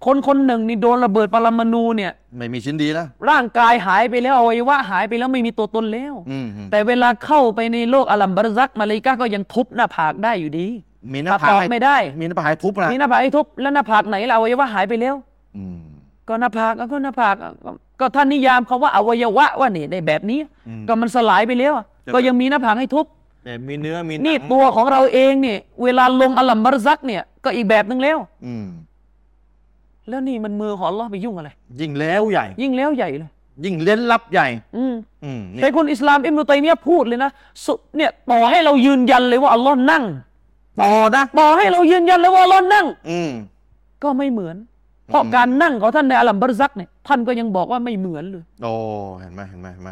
[0.04, 10.66] คนคนหนึ่งนี่โดนระเบิดปรมาณูเนี่ย ไม่มีชิ้นดีแล้วร่างกายหายไปแล้วอวัยวะหายไปแล้วไม่มีตัวตนแล้ว อืมอืมแต่เวลาเข้าไปในโลกอัลลัมบารซักมาเลาอิกาก็ยังทุบหน้าผากได้อยู่ดี
[11.12, 15.14] มีหน้าถ้าผาตกอบให้ไม่ได้ มีหน้าผากให้ทุบนะมีหน้าผากให้ทุบแล้วหน้าผากไหนล่ะอวัยวะหายไปแล้ว
[15.56, 15.78] อืม
[16.28, 17.70] ก็หน้าผากอะก็หน้าผากอะก็
[18.00, 23.06] ก็ท่านนิยามเขาว่าอวัยวะว่านี่ในแบบนี้ อืมก็มันสลายไปแล้วอะจะ ก็ยังมีหน้าผากให้ทุบ
[23.44, 28.66] แต่มีเนื้อมีหงนี่ตัวของเราเองเนี่ยเวลาลงอัลลัมบารซักเนี่ยก็อีกแบบหนึ่งแล้ว อืม
[30.08, 31.50] แล้วนี่มันมือของอัลลอฮ์ไปยุ่งอะไร
[31.80, 33.30] ยิ่งแล้วใหญ่ ยิ่งแล้วใหญ่เลย
[33.64, 34.46] ยิ่งเล่นลับใหญ่
[34.76, 34.94] อืม
[35.24, 37.30] อืมนี่ใช้คนอิสลามอิมรุตัยมียะห์พูดเลยนะ
[37.64, 40.04] สุเนี่ยต่อให้เรายืนยันเลยว่าอัลลอฮ์นั่ง
[40.82, 43.30] ต่อนะ ต่อให้เรายืนยันเลยว่าอัลลอฮ์นั่ง อืม
[44.02, 44.56] ก็ไม่เหมือน
[45.08, 48.72] เพราะการนั่งของท่านในอัลลัมบารซักเนี่ยท่านก็ยังบอกว่าไม่เหมือนเลย โอ้
[49.20, 49.90] เห็นไหมเห็นไหมเห็นไหม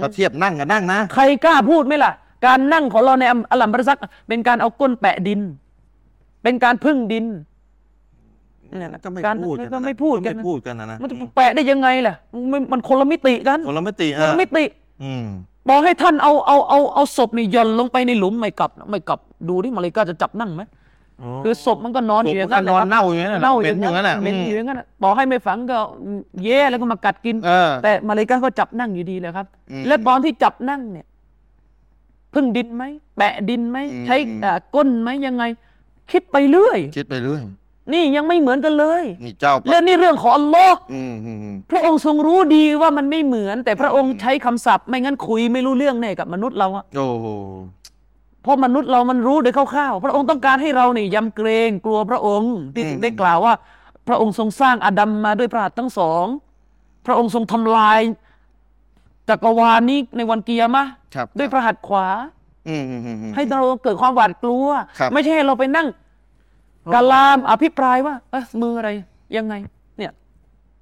[0.00, 2.12] ถ้าเทียบนั่งกับนั่งนะ ใครกล้าพูดไหมล่ะ
[2.46, 3.98] การนั่งของเราในอัลลัมบารซัก
[4.28, 5.40] เป็นการเอาก้นแปะดิน
[6.42, 7.26] เป็นการพึ่งดิน
[8.78, 12.14] เนี่ยนะก็ไม่การพูดกันก็ไม่พูดกันไม่นะพูดกันนะนะมันจะแปะได้ยังไงล่ะ
[12.52, 14.64] มันมันคนละมิติกันคนละมิติคเอนอละมิติ
[15.02, 15.26] อืม
[15.68, 20.62] บอกให้ท่านเอาเอาเอาเอาศพนี่หย่อนลงไปในหลุมไม่กลับนะไม่กลับดูที่มาเลกาจะจับนั่งไหม
[21.44, 25.78] คือศพมันก็นอนอยู่อย่างนั้นนอนแหละครับเน่าอยู่อย่างนั้นเน่าอเป็ยู่นอย่างนั้นอะเหม็นอยู่อย่างนั้นน่ะบอกให้ไม่ฝังก็
[26.44, 31.06] แย่แล้วก็มากัดกินเออแต่มาเลกาก็จับนั่งอยู่ดีเลยครับอืมและตอนที่จับนั่งเนี่ย
[32.34, 32.84] พึ่งดินไหม
[33.16, 35.44] แปะดินไหมอืมใช้อ่าก้นไหมยังไง
[36.12, 37.42] คิดไปเรื่อย คิดไปเรื่อย
[37.92, 47.26] นี่ยังไม่เหมือนกันเลย นี่เจ้าเรื่องนี้เรื่องของอัลลอฮ์อืมอืมอืมพระองค์ทรงรู้ดีว่ามันไม่เหมือน แต่พระองค์ใช้คำศัพท์ ไม่งั้นคุยไม่รู้เรื่องแน่กับมนุษย์เราอะโอ้โห
[48.42, 53.54] เพราะมนุษย์เรามันรู้โดยคร่าวๆ พระองค์ต้องการให้เราเนี่ยยำเกรงกลัวพระองค์ที่อืมได้กล่าวว่า
[54.08, 56.24] พระองค์ทรงสร้างอาดัมมาด้วยพระหัตถ์ทั้งสอง
[57.06, 58.00] พระองค์ทรงทำลาย
[59.28, 62.06] จักรวาลนี้ในวันกิยามะห์ครับด้วยพระหัตถ์ขวา
[62.68, 64.66] อืมอืมอืมอืม ให้เราเกิดความหวาดกลัว
[64.98, 65.86] ครับ ไม่ใช่ให้เราไปนั่ง
[66.94, 68.90] กาลามอภิปรายว่า เอ้ยมืออะไร
[69.36, 69.54] ยังไง
[69.98, 70.12] เนี่ย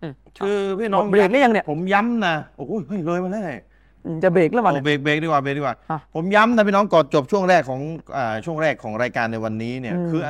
[0.02, 0.12] อืม
[0.44, 3.62] คือพี่น้องเบรกได้ยังเนี่ยผมย้ำนะโอ้ยเฮ้ยเลยมาแล้วเนี่ย
[4.06, 7.80] อืมจะเบรกแล้วมันโอ้เบรกเบรกดีกว่าเบรกดีกว่าอะผมย้ำนะพี่น้องก่อนจบช่วงแรกของ
[8.16, 10.20] อ่าช่วงแรกของรายการในวันนี้เนี่ยอืมคือ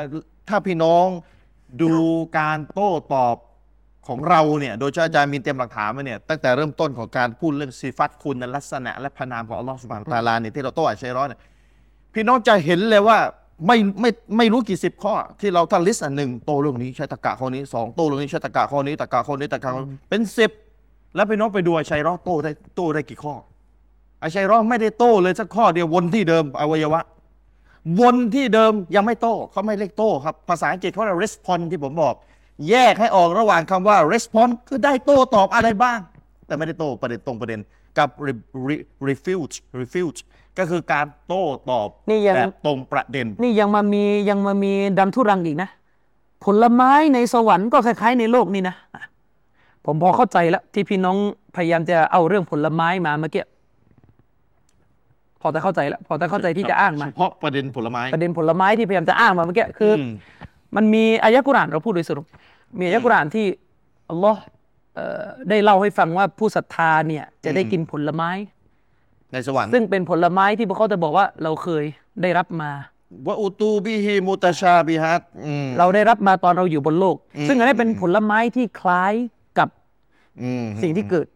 [0.48, 1.06] ถ้าพี่น้อง
[1.82, 1.92] ดู
[2.38, 3.36] การโต้ตอบ
[4.08, 11.40] ของเราเนี่ย โดยที่อาจารย์มีเตรียมหลักฐานมาเนี่ยตั้งแต่เริ่มต้นของการพูดเรื่องصفات คุณลักษณะ และพระนามของอัลลอฮฺ سبحانه وتعالى เนี่ยที่เราโต้อะชาอิเราะฮฺเนี่ย
[12.14, 13.18] พี่น้องจะเห็นเลยว่า
[13.66, 20.50] ไม่ไม่ไม่รู้กี่สิบข้อ ที่เราถ้า list อันหนึ่งโต้เรื่องนี้ใช้ตรรกะข้อนี้สองโต้เรื่องนี้ใช้ตรรกะข้อนี้ตรรกะข้อนี้ตรรกะข้อนี้เป็นสิบ
[21.14, 23.34] แล้วพี่น้องไปดูอัชชัยรอโตได้โตได้กี่ข้อ
[24.20, 27.02] ไอัชชัยรอไม่ได้โตเลยสักข้อเดียววนที่เดิมอวัยวะ
[28.00, 32.14] วนที่เดิมยังไม่โตเขาไม่เรียกโตครับภาษาอังกฤษเขาเรียก respond ที่ผมบอก
[32.70, 35.98] แยกให้ออกระหว่างคำว่า respond คือได้โตตอบอะไรบ้าง
[36.46, 37.60] แต่ไม่ได้โต้ประเด็นตรงประเด็น
[37.98, 40.18] กับ re- re- refute refute
[40.58, 45.70] ก็คือการโต้ตอบนี่ยังแบบตรงประเด็น นี่ยังมามียังมามีดันทุรังอีกนะ
[46.44, 49.02] ผลไม้ในสวรรค์ก็คล้ายๆในโลกนี่นะอะ
[49.84, 51.16] ผมพอเข้าใจแล้ว ที่พี่น้อง
[51.56, 53.44] พยายามจะเอาเรื่องผลไม้มาเมื่อกี้
[55.40, 60.10] พอจะเข้าใจแล้วพอจะเข้าใจที่จะอ้างมาเฉพาะประเด็นผลไม้ประเด็นผลไม้ที่พยายามจะอ้างมาเมื่อกี้คืออม
[60.76, 62.24] มันมีอายะกุรอานเราพูดโดยสรุป
[62.78, 63.46] มีอายะกุรอานที่
[64.10, 64.53] อัลลอฮ์เอ่อ
[65.48, 68.30] ได้เล่าให้ฟังว่าผู้ศรัทธาเนี่ยจะได้กินผลไม้
[69.32, 71.84] ในสวรรค์ซึ่งเป็นผลไม้ที่พวกเขาจะบอกว่าเราเคย
[72.22, 72.70] ได้รับมา
[73.26, 79.12] ว่าอุตูบิฮิมุตชาบิฮัตอืมเราได้รับมาตอนเราอยู่บนโลกอืมซึ่งอันนี้เป็นผลไม้ที่คล้าย
[79.58, 79.68] กับ
[80.42, 81.26] อืมสิ่งที่เกิด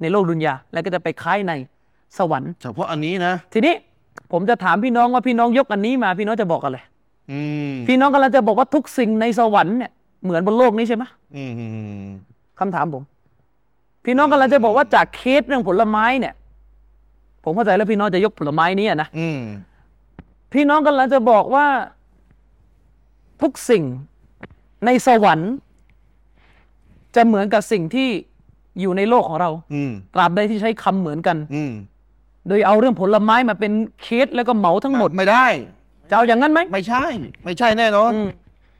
[0.00, 1.52] ในโลกดุนยาแล้วก็จะไปคล้ายใน
[2.18, 3.74] สวรรค์เฉพาะอันนี้นะ ทีนี้
[4.32, 6.78] ผมจะถามพี่น้องว่าพี่น้องยกอันนี้มาพี่น้องจะบอกอะไร
[7.32, 7.40] อื
[7.72, 9.92] มพี่น้องกำลังจะบอกว่าทุกสิ่งในสวรรค์เนี่ย
[10.24, 11.04] เหมือนบนโลกนี้ใช่ไหม
[11.36, 12.10] อืมอืมอืม
[12.60, 13.02] คำถามผม
[14.04, 16.34] พี่น้องกำลังจะบอกว่าจากเคสเรื่องผลไม้เนี่ย
[17.44, 19.40] ผมเข้าใจแล้วพี่น้องจะยกผลไม้นี้อะนะอืม
[20.52, 21.66] พี่น้องกำลังจะบอกว่า
[23.42, 23.84] ทุกสิ่ง
[24.84, 25.52] ในสวรรค์
[27.14, 28.08] จะเหมือนกับสิ่งที่
[28.80, 31.72] อยู่ในโลกของเราอืมตราบใดที่ใช้คำเหมือนกันอืม
[32.48, 35.46] โดยเอาเรื่องผลไม้มาเป็นเคสแล้วก็เหมาทั้งหมดไม่ได้
[36.08, 37.04] จะเอาอย่างนั้นไหมไม่ใช่
[37.44, 38.28] ไม่ใช่แน่นอนอืม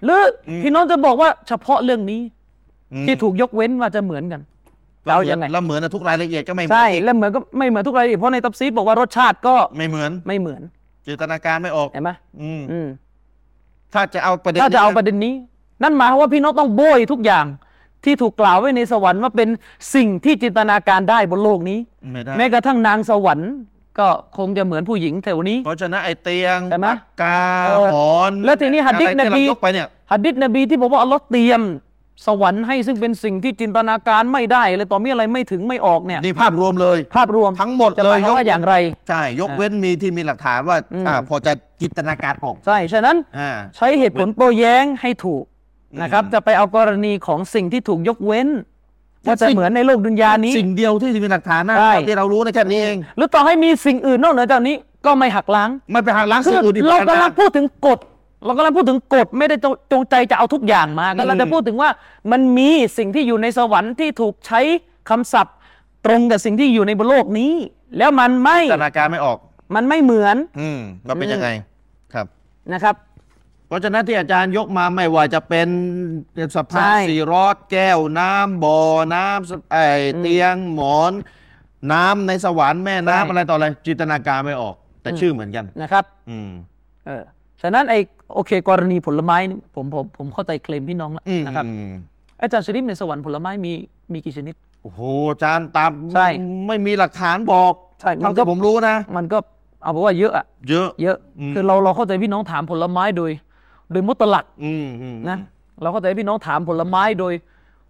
[0.04, 2.39] หรืออพี่น้องจะบอกว่าเฉพาะเรื่องนี้อืม
[3.06, 4.40] ที่ถูกยกเว้นว่าจะเหมือนกัน
[5.06, 10.62] จะเอายังไงแล้วเหมือนนะทุกรายละเอียดก็ไม่เหมือนใช่แล้วเหมือนก็ไม่เหมือนทุกรายละเอียดเพราะในตับซีดบอกว่ารสชาติก็ไม่เหมือนไม่เหมือน
[11.06, 12.10] จินตนาการไม่ออกเห็นไหม
[12.42, 12.88] อืมอืม
[13.92, 15.34] ถ้าจะเอาประเด็นถ้าจะเอาประนี้เด็นนี้
[15.82, 17.46] นั่นหมายความว่าพี่น้องต้องโบยทุกอย่าง
[18.04, 19.48] ที่ถูกกล่าวไว้ในสวรรค์ว่าเป็น
[19.94, 21.78] สิ่งที่จินตนาการได้บนโลกนี้
[22.12, 23.52] ไม่ได้แม้กระทั่งนางสวรรค์
[23.98, 31.62] ก็คงจะเหมือนผู้หญิงแถวนี้ เพราะฉะนั้นไอ้เตียงใช่ไหมปากกาเออหอน แล้วทีนี้หะดีษอะไรที่นบีเรายกไปเนี่ยหัดดิษนบีที่บอกว่าอัลลอฮ์เตรียม
[32.26, 38.74] สวรรค์ให้ซึ่งเป็นสิ่งที่จินตนาการไม่ได้เลยต่อมีอะไรไม่ถึงไม่ออกเนี่ยนี่ภาพรวมเลย ภาพรวมทั้งหมดจะเลหมายยความว่าอย่างไร
[39.08, 45.44] ใช่ยกเว้นมีที่มีหลักฐานว่าอืมอ่าพอจะจินตนาการออก ใช่ ฉะนั้นอ่าใช้เหตุผลโต้แย้งให้ถูก
[46.02, 48.48] นะครับ จะไปเอากรณีของสิ่งที่ถูกยกเว้น
[49.26, 57.98] ว่าจะสิ่งเหมือนในโลกดุนยานี้ สิ่งเดียวที่มีหลักฐานนะใช่ที่เรารู้ในแค่นี้เองหรือต่อให้มีสิ่งอื่นนอกเหนือจากนี้ก็ไม่หักล้างไม่ไปหักล้างคืสิ่งออื่นที่เราผ่นกำมลังพูดถึงกฎ
[58.44, 61.90] เรากำลังพูดถึงกฎไม่ได้จงจงใจจะเอาทุกอย่างมากำลังจะพูดถึงว่า
[62.32, 64.60] มันมีสิ่งที่อยู่ในสวรรค์ที่ถูกใช้
[65.10, 65.56] คำศัพท์
[66.06, 67.52] ตรงกับสิ่งที่อยู่ในบนโลกนี้
[67.98, 69.38] แล้วมันไม่จินตนาการไม่ออก
[69.74, 71.48] มันไม่เหมือน อืมมันเป็นยังไง
[72.14, 72.26] ครับ
[72.72, 72.96] นะครับ
[73.66, 75.68] เพราะฉะนั้นที่อาจารย์ยกมาไม่ว่าจะเป็น
[76.56, 78.78] สภาใช่พสีรอดแก้วน้ำบ่อ
[79.14, 79.76] น้ำไอ
[80.20, 81.12] เตียงหมอน
[81.92, 86.50] น้ำในสวรรค์แม่น้ำอะไรต่ออะไรจินตนาการไม่ออก แต่ชื่อเหมือนกันนะครับ อืม
[87.06, 87.22] เออ
[87.62, 88.00] ฉะนั้นไอ้
[88.34, 91.92] โอเค กรณีผลไม้นี่ผมผมผมเข้าใจเคลมพี่น้องแล้วอืมนะครับอืม
[92.40, 93.72] อาจารย์ชริปในสวรรค์ผลไม้มี
[94.12, 95.00] มีกี่ชนิด โอ้โห
[95.30, 96.28] อาจารย์ตามใช่
[96.66, 99.38] ไม่มีหลักฐานบอกใช่มัเท่านก็ที่ผมรู้นะ มันก็
[99.82, 103.30] เอาบอกว่าเยอะอะเยอะเยอะอืมคือเราเราเข้าใจพี่น้องถามผลไม้โดย
[103.92, 105.38] โดยมุตลักอืมอืมนะ
[105.82, 107.32] เราเข้าใจพี่น้องถามผลไม้โดย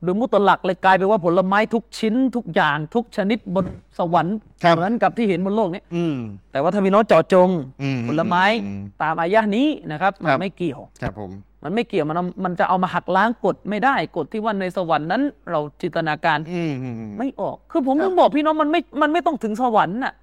[0.05, 3.65] โดยมุตลักเลยกลายเป็นว่าผลไม้ทุกชิ้นทุกอย่างทุกชนิดบน
[3.99, 6.17] สวรรค์ครับเหมือนกับที่เห็นบนโลกนี้อืม
[6.53, 7.49] แต่ว่าถ้าพี่น้องเจาะจง
[7.83, 11.31] อืมผลไม้อืมตามอายะห์นี้นะครับมัครันบไม่เกี่ยวครับผม
[11.63, 20.15] มันไม่เกี่ยวมันเอามันจะเอามาหักล้างกฎไม่ได้กฎที่ว่าในสวรรค์นั้น เราจินตนาการอืมอืมอืมไม่ออก คือผมต้องบอกพี่น้องมันไม่มันไม่ต้องถึงสวรรค์น่ะ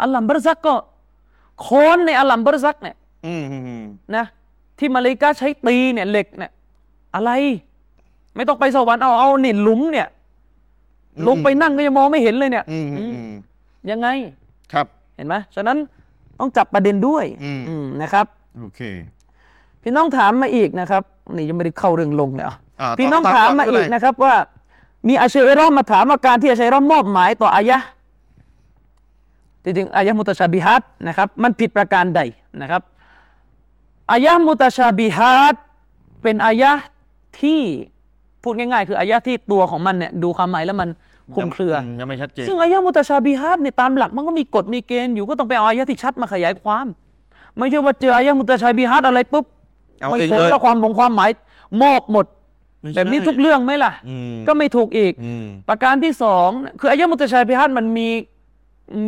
[0.00, 0.74] อัลลัมบรซักก็
[1.60, 3.84] โค้อนในอัลลัมบรซักเนี่ยอืมอืมอืม
[4.16, 4.24] นะ
[4.78, 6.52] ที่มาเลายกาใช้ตีเนี่ยเหล็กเนี่ย
[7.14, 7.30] อะไร
[8.36, 10.08] ไม่ต้องไปสวรรค์เอาเอาเนี่ยหลุมเนี่ย
[11.28, 13.32] ลงไปนั่งก็ยังมองไม่เห็นเลยเนี่ยอืมอืมอืม
[13.90, 14.08] ยังไง
[14.72, 15.78] ครับ เห็นไหมฉะนั้น
[16.38, 18.26] ต้องจับประเด็นด้วยอืม อืมนะครับ
[18.60, 18.80] โอเค
[19.82, 21.02] พี่น้องถามมาอีกนะครับ
[21.34, 24.34] นี่ยังไม่ได้เข้าเรื่องลงเลยอะอ่าพี่น้องต่อถามต่อมาไม่อีเป็นกไรนะครับว่า
[25.08, 27.86] มีอาชัยรอห์มาถามว่าการที่อาชัยรอห์มอบหมายต่ออายะห์
[29.62, 32.20] จริงๆอายะห์มุตชาบิฮัดนะครับ มันผิดประการใด
[32.60, 32.82] นะครับ
[34.10, 35.54] อายะห์มุตชาบิฮัด
[36.22, 36.82] เป็นอายะห์
[37.40, 37.60] ที่
[38.44, 40.88] พูดง่ายๆ คืออายะห์ที่ตัวของมันเนี่ยดูความหมายแล้วมัน
[41.34, 46.86] คลุมเครือมยังไม่ชัดเจนซึ่งอายะห์มุตชาบิฮัดเนี่ยตามหลักมันก็มีกฎมีเกณฑ์อยู่ก็ต้องไปเอาอายะห์ที่ชัดมาขยายความ
[47.58, 49.44] ไม่ใช่ว่าเจออายะห์มุตชาบิฮัดอะไรปุ๊บ
[50.00, 51.30] เอาไม่เองสนเลยว่าความหมงความหมาย
[51.82, 52.26] มอบหมด
[52.80, 56.48] ไม่ใช่แบบนี้ทุกเรื่องไหมล่ะอืมก็ไม่ถูกอีกอืมประการที่สอง
[56.80, 58.08] คืออายะมุตชาบิฮัตมันมี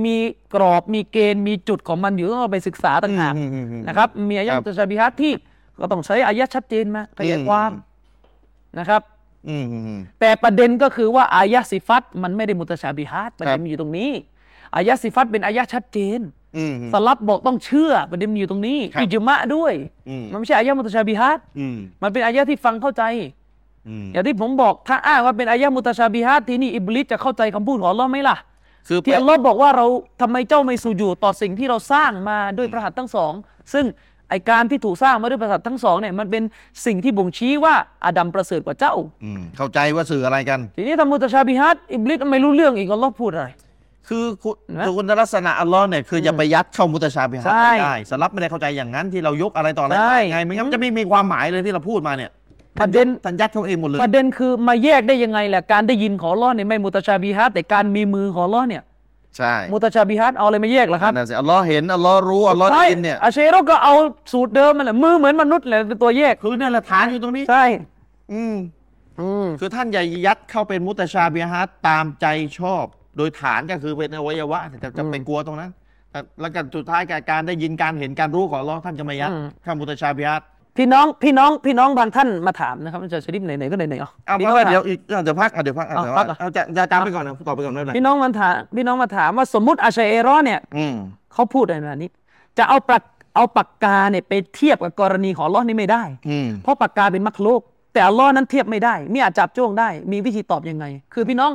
[0.05, 0.17] มี
[0.55, 5.33] กรอบมีเกณฑ์มีจุดของมันอยู่ต้องเอาไปศึกษาต่างหากอืมอืมอืมนะครับมีอายะครับมุตชาบิฮัตที่
[5.79, 7.79] ก็ต้องใช้อายะชัดเจนมาขยายความอื
[8.75, 9.03] มนะครับ
[9.49, 14.11] อืมอืมอืม แต่ประเด็นก็คือว่าอายะสิฟัตมันไม่ได้มุตชาบิฮัตประเด็นครับ มันอยู่ตรงนี้
[14.77, 16.21] อายะสิฟัตเป็นอายะชัดเจน
[16.57, 19.73] อืม สลับบอกต้องเชื่อประเด็นมันอยู่ตรงนี้ครับ อิจมะด้วย
[20.09, 23.03] อืมมันไม่ใช่อายะมุตชาบิฮัตอืมมันเป็นอายะที่ฟังเข้าใจ
[23.89, 28.37] อืมอย่างที่ผมบอกถ้าอ้างว่าเป็นอายะมุตชาบิฮัตทีนี่อิบลิสจะเข้าใจคำพูดของอัลลอฮ์ไหมล่ะ
[28.89, 29.87] คือที่อัลลอฮ์บอกว่าเรา
[30.21, 33.33] ทำไมเจ้าไม่สูญูดต่อสิ่งที่เราสร้างมาด้วยพระหัตถ์ทั้งสอง
[33.73, 33.85] ซึ่ง
[34.31, 36.43] ไอการที่ถูกสร้างมาด้วยพระหัตถ์ทั้งสองเนี่ยมันเป็น
[36.87, 37.75] สิ่งที่บ่งชี้ว่า
[38.05, 43.49] อาดัมประเสริฐกว่าเจ้า อืมเข้าใจว่าสื่ออะไรกัน ทีนี้ทำมุตชาบิฮัตอิบลิสไม่รู้เรื่องอีกอัลลอฮ์พูดอะไร
[44.09, 52.31] คือคุณนะคือคุณลักษณะอัลลอฮ์เนี่ยคืออย่าไปยัดเข้ามุตชาบิฮัดใช่ไม่ได้สลับไม่ได้เข้าใจอย่างนั้นที่เรายกอะไรต่ออะไรใช่ ไงไม่งั้นมันจะไม่มีความหมายเลยที่เราพูดมาเนี่ย
[52.81, 58.83] ประเด็นท่านยัดเข้าเองหมดเลย ประเด็นคือมาแยกได้ยังไงแหละการได้ยินของอัลลอฮ์เนี่ยไม่มุตชาบิฮัตแต่การมีมือของอัลลอฮ์เนี่ย
[59.37, 63.95] ใช่มุตชาบิฮัตเอาอะไรมาแยกล่ะครับนั่นสิอัลลอฮ์เห็นอัลลอฮ์รู้อัลลอฮ์ได้ใช่ยินเนี่ยอาเชโรก็เอา
[64.33, 67.65] สูตรเดิมมันแหละมือเหมือนมนุษย์แหละเป็นตัวแยกคือเนี่ยแหละฐานอยู่ตรงนี้ ใช่
[68.33, 68.57] อืม
[69.21, 72.27] อืมคือท่านอย่ายัดเข้าเป็นมุตชาบิฮัดตามใจ
[72.59, 72.85] ชอบ
[73.17, 75.71] โดยฐานก็คือเป็นอวัยวะจะจะไปกลัวตรงนั้น
[76.11, 80.43] แต่แล้วก็สุดท้ายการการได้ยินการเห็นการรู้ของอัลลอฮ์ท่านจะไม่ยัดอืมเข้ามุตชาบิฮัด
[80.79, 90.95] พี่น้องพี่น้องพี่น้องบางท่านมาถามนะครับอาจารย์ชริปไหนๆก็ไหนๆเอาเอาพี่เพน้องราะว่ามาถามเดี๋ยวอีกเดี๋ยวพักอะเดี๋ยวพักอะเอาเดี๋ยวพักอะเอาจะจะจำไปก่อนนะตอบไปก่อนไม่เป็นไรพี่น้องมาถามพี่น้องมาถามว่าสมมุติอาชัยเอรอเนี่ยอืม
[91.33, 92.11] เขาพูดอะไรแบบนี้
[92.59, 93.03] จะเอาปาก
[93.35, 97.61] เอาปากกาเนี่ยไปเทียบกับกรณีของอัลลอฮ์นี่ไม่ได้ อืมเพราะปากกาเป็นมักโลก
[97.93, 101.53] แต่อัลลอฮ์นั้นเทียบไม่ได้มีอาจจับจ้วงได้ มีวิธีตอบยังไง คือพี่น้อง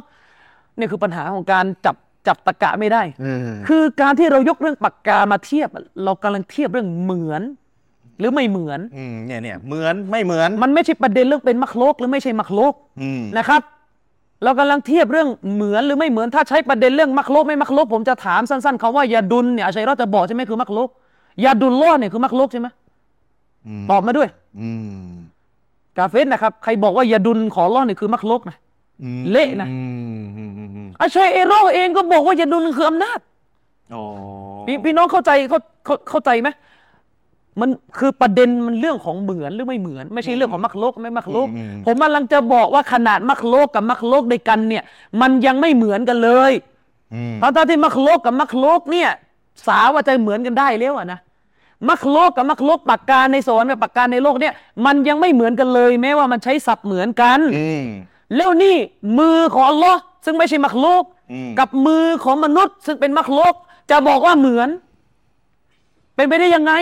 [0.78, 1.96] เนี่ยคือปัญหาของการจับ
[2.28, 5.70] จับตะกะไม่ได้ เออคือการที่เรายกเรื่องปากกามาเทียบ
[6.04, 7.42] เรากำลังเทียบเรื่องเหมือน
[8.20, 13.62] หรือไม่เหมือน อืมเนี่ยเนี่ยเหมือนไม่เหมือนมันไม่ใช่ประเด็นเรื่องเป็นมักโลกหรือไม่ใช่มักโลกอืมนะครับ
[14.44, 20.90] เรากำลังเทียบเรื่องเหมือนหรือไม่เหมือนถ้าใช้ประเด็นเรื่องมักโลกไม่มักโลกผมจะถามสั้นๆคำว่ายาดุลเนี่ยอาชัยรอดจะบอกใช่ไหมคือมักโลก
[21.44, 22.68] ยาดุลล้อเนี่ยคือมักโลกใช่ไหม
[23.68, 24.70] อืมตอบมาด้วย อื
[25.04, 25.12] ม
[25.98, 28.58] กาเฟสนะครับใครบอกว่ายาดุลของล้อเนี่ยคือมักโลกนะ
[29.04, 29.80] อืมเละนะ อื
[30.22, 33.20] มอืมอืมอืมอาชัยเอโรเองก็บอกว่ายาดุลคืออำนาจ
[33.94, 34.04] อ๋อ
[34.66, 36.50] พี่พี่น้องเข้าใจเข้าเข้าเข้าใจไหม
[37.60, 41.48] มันคือประเด็นมันเรื่องของเหมือนหรือไม่เหมือน ไม่ใช่เรื่องของมักโลกไม่มักโลก
[41.86, 44.84] ผมกำลังจะบอกว่าขนาดมักโลกกับมักโลกด้วยกันเนี่ย
[45.22, 46.52] มันยังไม่เหมือนกันเลย
[47.14, 49.10] อืมเพราะตอนที่มักโลกกับมักโลกเนี่ย
[49.68, 51.20] สาว่าจะเหมือนกันได้แล้วอะนะ
[51.90, 54.54] มักโลกกับมักโลกปากกาในสวรรค์กับปากกาในโลกเนี่ย
[54.86, 57.86] มันยังไม่เหมือนกันเลย แม้ว่ามันใช้ศัพท์เหมือนกันอืม
[58.36, 58.76] แล้วนี่
[59.20, 63.54] มือของอัลลอฮ์ซึ่งไม่ใช่มักโลกอืมกับมือของมนุษย์ ซึ่งเป็นมักโลก
[63.90, 64.70] จะบอกว่าเหมือน
[66.16, 66.74] เป็นไปได้ยังไง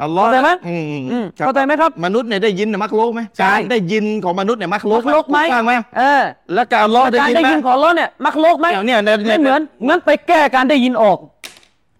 [0.00, 6.22] อัลลอฮ์เข้าใจไหมอืมอืมอืมครับเข้าใจไหมครับ มนุษย์เนี่ยได้ยินนะมักโลกไหมใช่ การได้ยินของมนุษย์เนี่ยมักโลมักกโลกไหม ถูต้องไหมเออ
[6.54, 11.18] แล้วการอัลลอฮ์ได้การยินได้ไหมยินของอัลลอฮ์เนี่ยมักโลกไหมเนี่ยเนี่ยเนี่ยไม่เหมือนงั้นไปแก้การได้ยินออก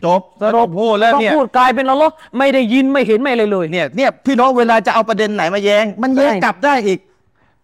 [0.05, 6.99] จบสรุปพูดแล้วต้องเนี่ยพูดกลายเป็นอัลลอฮ์ไม่ได้ยินไม่เห็นไม่เลยเลย เนี่ยเนี่ยพี่น้องเวลาจะเอาประเด็นไหนมาแย้ง มันแย้งใช่ กลับได้อีก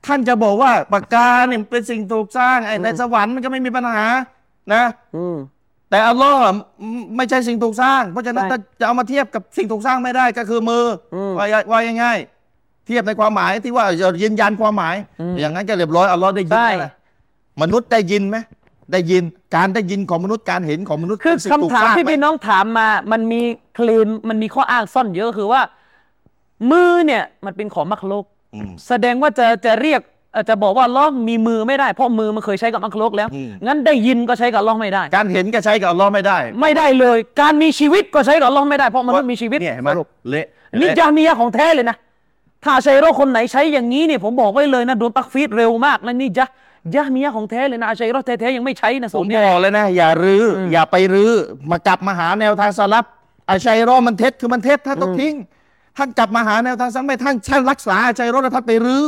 [0.06, 4.06] ท่านจะบอกว่าปากกาเนี่ยเป็นสิ่งถูกสร้างไอ้ในสวรรค์มันก็ไม่มีปัญหา
[4.74, 4.82] นะ
[5.16, 5.36] อืม
[5.90, 6.38] แต่อัลลอฮ์
[7.16, 10.84] ไม่ใช่สิ่งถูกสร้าง เพราะฉะนั้นใช่ ถ้าจะเอามาเทียบกับสิ่งถูกสร้างไม่ได้ก็คือมือ
[11.14, 16.92] อมว่าว่าง่ายๆเทียบในความหมายที่ว่าจะยืนยันความหมายอืมอย่างนั้นก็เรียบร้อยอัลลอฮ์ได้ยินใช่ไหมล่ะ
[17.62, 18.36] มนุษย์ได้ยินไหม
[18.92, 19.24] ได้ยิน
[19.54, 23.40] การได้ยินของมนุษย์การเห็นของมนุษย์คือเป็นสิ่งคำถูกถามสร้างที่ไหมพี่น้องถามมา มันมี
[23.74, 25.62] เคลมมันมีข้ออ้างซ่อนเยอะคือว่า
[26.70, 28.24] มือเนี่ย มันเป็นของมักโลก
[28.54, 40.46] อืม แสดงว่าจะจะเรียกเอ่อจะบอกว่าอัลล้อฮ์มีมือไม่ได้ เพราะมือมันเคยใช้กับมักโลกแล้ว อืม งั้นได้ยินก็ใช้กับอัลล้อฮ์ไม่ได้ การเห็นก็ใช้กับอัลลอฮ์ไม่ได้ไม่ได้เลย การมีชีวิตก็ใช้กับอัลล้อฮ์ไม่ได้เพราะมนุษย์มีชีวิตเนี่ยเห็นไหมสรุปเละ
[40.80, 41.96] นี่เละจามียะห์ของแท้เลยนะ
[42.64, 46.44] ถ้าชัยโรคนไหนใช้อย่างนี้เนี่ยผมบอกไว้เลยนะโดนตักฟีดเร็วมากนะนี่จะ
[46.94, 51.32] ยะมียะห์ของแท้เลยนะอาชัยโรแท้ๆยังไม่ใช้นะผสูมตรเนี่ย บอกเลยนะ อย่ารื้อออย่าไปรื้อ
[51.70, 53.04] มากลับมาหาแนวทางสลับ
[53.50, 55.34] อาชัยรอมันเท็จคือมันเท็จท่านต้องทิ้ง
[55.96, 59.02] ท่านกลับมาหาแนวทางสลับไม่ท่านท่านรักษาอาชัยรอแล้วท่านไปรื้อ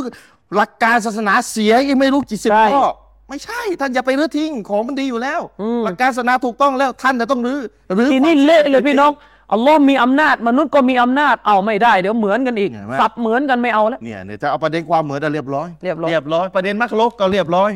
[0.55, 2.85] หลักการศาสนาเสียอีกไม่รู้กี่สิบใช่ ข้อ
[3.29, 7.59] ไม่ใช่ ท่านอย่าไปรื้อทิ้งของมันดีอยู่แล้ว อืม หลักการศาสนาถูกต้องแล้วท่านจะต้องรื้อ
[7.97, 9.11] รื้อ ทีนี้เละเลยพี่น้อง
[9.53, 17.71] อัลลอฮ์มีอำนาจ มนุษย์ก็มีอำนาจเอาไม่ได้เดี๋ยวเหมือนกันอีกเห็นไหม ศัพท์เหมือนกันไม่เอาแล้ว เนี่ยเนี่ยจะเอาประเด็นความเหมือนอะเรียบร้อยเรียบร้อยเรียบร้อยประเด็น مخلوق ก็เรียบร้อย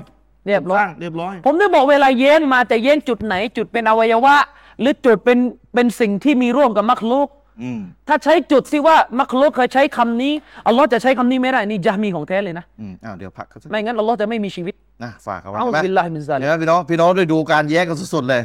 [0.48, 4.36] เรียบร้อย เรียบร้อย ผมได้บอกเวลาแย้งมาแต่แย้งจุดไหน จุดเป็นอวัยวะ
[4.80, 5.38] หรือจุดเป็น
[5.74, 7.45] เป็นสิ่งที่มีร่วมกับ مخلوق อืม
[8.08, 10.34] ถ้าใช้จุดที่ว่า مخلوق เคยใช้คำนี้
[10.68, 18.42] อัลลอฮ์จะใช้คำนี้ไม่ได้นี่จะมีของแท้เลยนะอืมอ้าวเดี๋ยวพักกันสักไม่งั้นอัลลอฮ์จะไม่มีชีวิตนะฝากเอาไว้نعوذ بالله من ذلك เดี๋ยวพี่น้องพี่น้องได้ดูการแย้งกันสดๆเลย